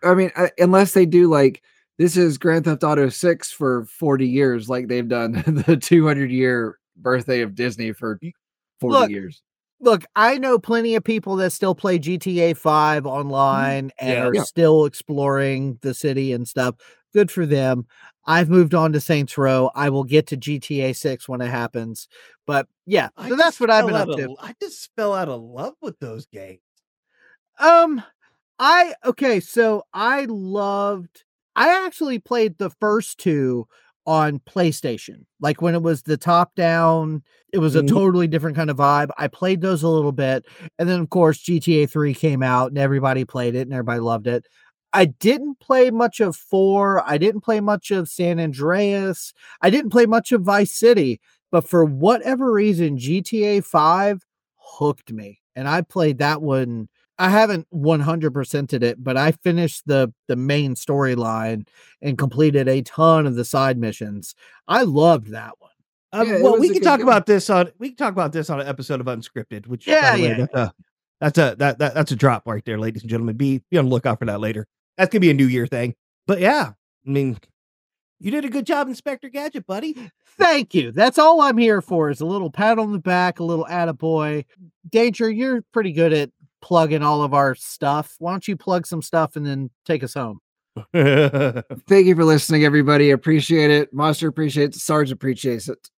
[0.05, 1.63] I mean, I, unless they do like
[1.99, 5.33] this is Grand Theft Auto 6 for 40 years, like they've done
[5.67, 8.19] the 200 year birthday of Disney for
[8.81, 9.43] 40 Look, years.
[9.81, 14.25] look, I know plenty of people that still play GTA 5 online and Yeah.
[14.27, 14.43] are Yeah.
[14.43, 16.75] still exploring the city and stuff.
[17.15, 17.87] Good for them.
[18.27, 19.71] I've moved on to Saints Row.
[19.75, 22.09] I will get to GTA 6 when it happens.
[22.47, 24.37] But yeah, I so that's what I've been up out to.
[24.41, 26.61] I just fell out of love with those games.
[27.59, 28.03] Um,
[28.59, 31.25] I okay, so I loved.
[31.55, 33.67] I actually played the first two
[34.07, 35.25] on PlayStation.
[35.41, 37.89] Like when it was the top down, it was a Mhm.
[37.89, 39.11] totally different kind of vibe.
[39.19, 40.47] I played those a little bit.
[40.79, 44.27] And then, of course, GTA 3 came out and everybody played it and everybody loved
[44.27, 44.47] it.
[44.93, 47.03] I didn't play much of 4.
[47.09, 49.33] I didn't play much of San Andreas.
[49.61, 51.21] I didn't play much of Vice City.
[51.51, 54.23] But for whatever reason, GTA 5
[54.57, 55.41] hooked me.
[55.55, 56.89] And I played that one.
[57.19, 61.67] I haven't 100%ed it, but I finished the the main storyline
[62.03, 64.35] and completed a ton of the side missions.
[64.69, 65.71] I loved that one.
[66.13, 67.09] Um, Yeah, well, we can talk game.
[67.09, 70.15] about this on we can talk about this on an episode of Unscripted, which Yeah,
[70.15, 70.73] way, yeah, that's a
[71.21, 73.37] that's a that, that that's a drop right there, ladies and gentlemen.
[73.37, 74.67] Be be on the lookout for that later.
[74.99, 75.95] That's gonna be a New Year thing.
[76.27, 76.73] But yeah,
[77.07, 77.39] I mean,
[78.19, 80.11] you did a good job, Inspector Gadget, buddy.
[80.39, 80.93] Thank you.
[80.93, 84.45] That's all I'm here for is a little pat on the back, a little attaboy.
[84.91, 86.31] Danger, you're pretty good at
[86.67, 88.17] plugging all of our stuff.
[88.19, 90.41] Why don't you plug some stuff and then take us home?
[90.93, 93.13] Thank you for listening, everybody.
[93.13, 93.95] Appreciate it.
[93.95, 94.81] Monster appreciates it.
[94.81, 95.89] Sarge appreciates it.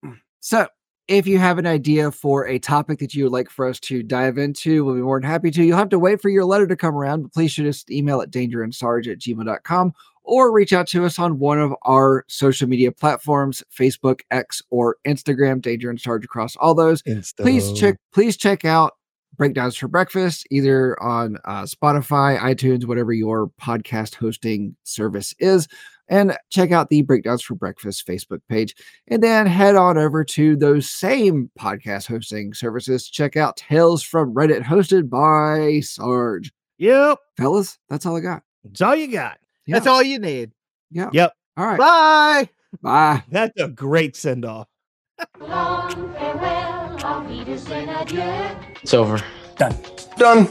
[0.41, 0.69] So,
[1.09, 4.03] if you have an idea for a topic that you would like for us to
[4.03, 5.65] dive into, we'll be more than happy to.
[5.65, 7.95] You'll have to wait for your letter to come around, but please shoot us an
[7.95, 12.69] email at dangerandsarge at gmail.com or reach out to us on one of our social
[12.69, 17.03] media platforms Facebook, X, or Instagram, Danger and Sarge across all those
[17.39, 18.98] please check please check out
[19.39, 25.67] breakdowns for breakfast either on uh, spotify itunes whatever your podcast hosting service is
[26.11, 28.75] and check out the breakdowns for breakfast facebook page
[29.07, 34.35] and then head on over to those same podcast hosting services check out tales from
[34.35, 39.39] reddit hosted by sarge Yep, fellas that's all i got that's all you got.
[39.67, 40.51] That's all you need.
[40.91, 42.49] yeah Yep, all right Bye.
[42.83, 44.67] bye that's a great send off.
[45.41, 46.68] Long farewell, auf Wiedersehen, adieu.
[48.83, 49.19] It's over.
[49.57, 49.75] Done.
[50.19, 50.49] Done.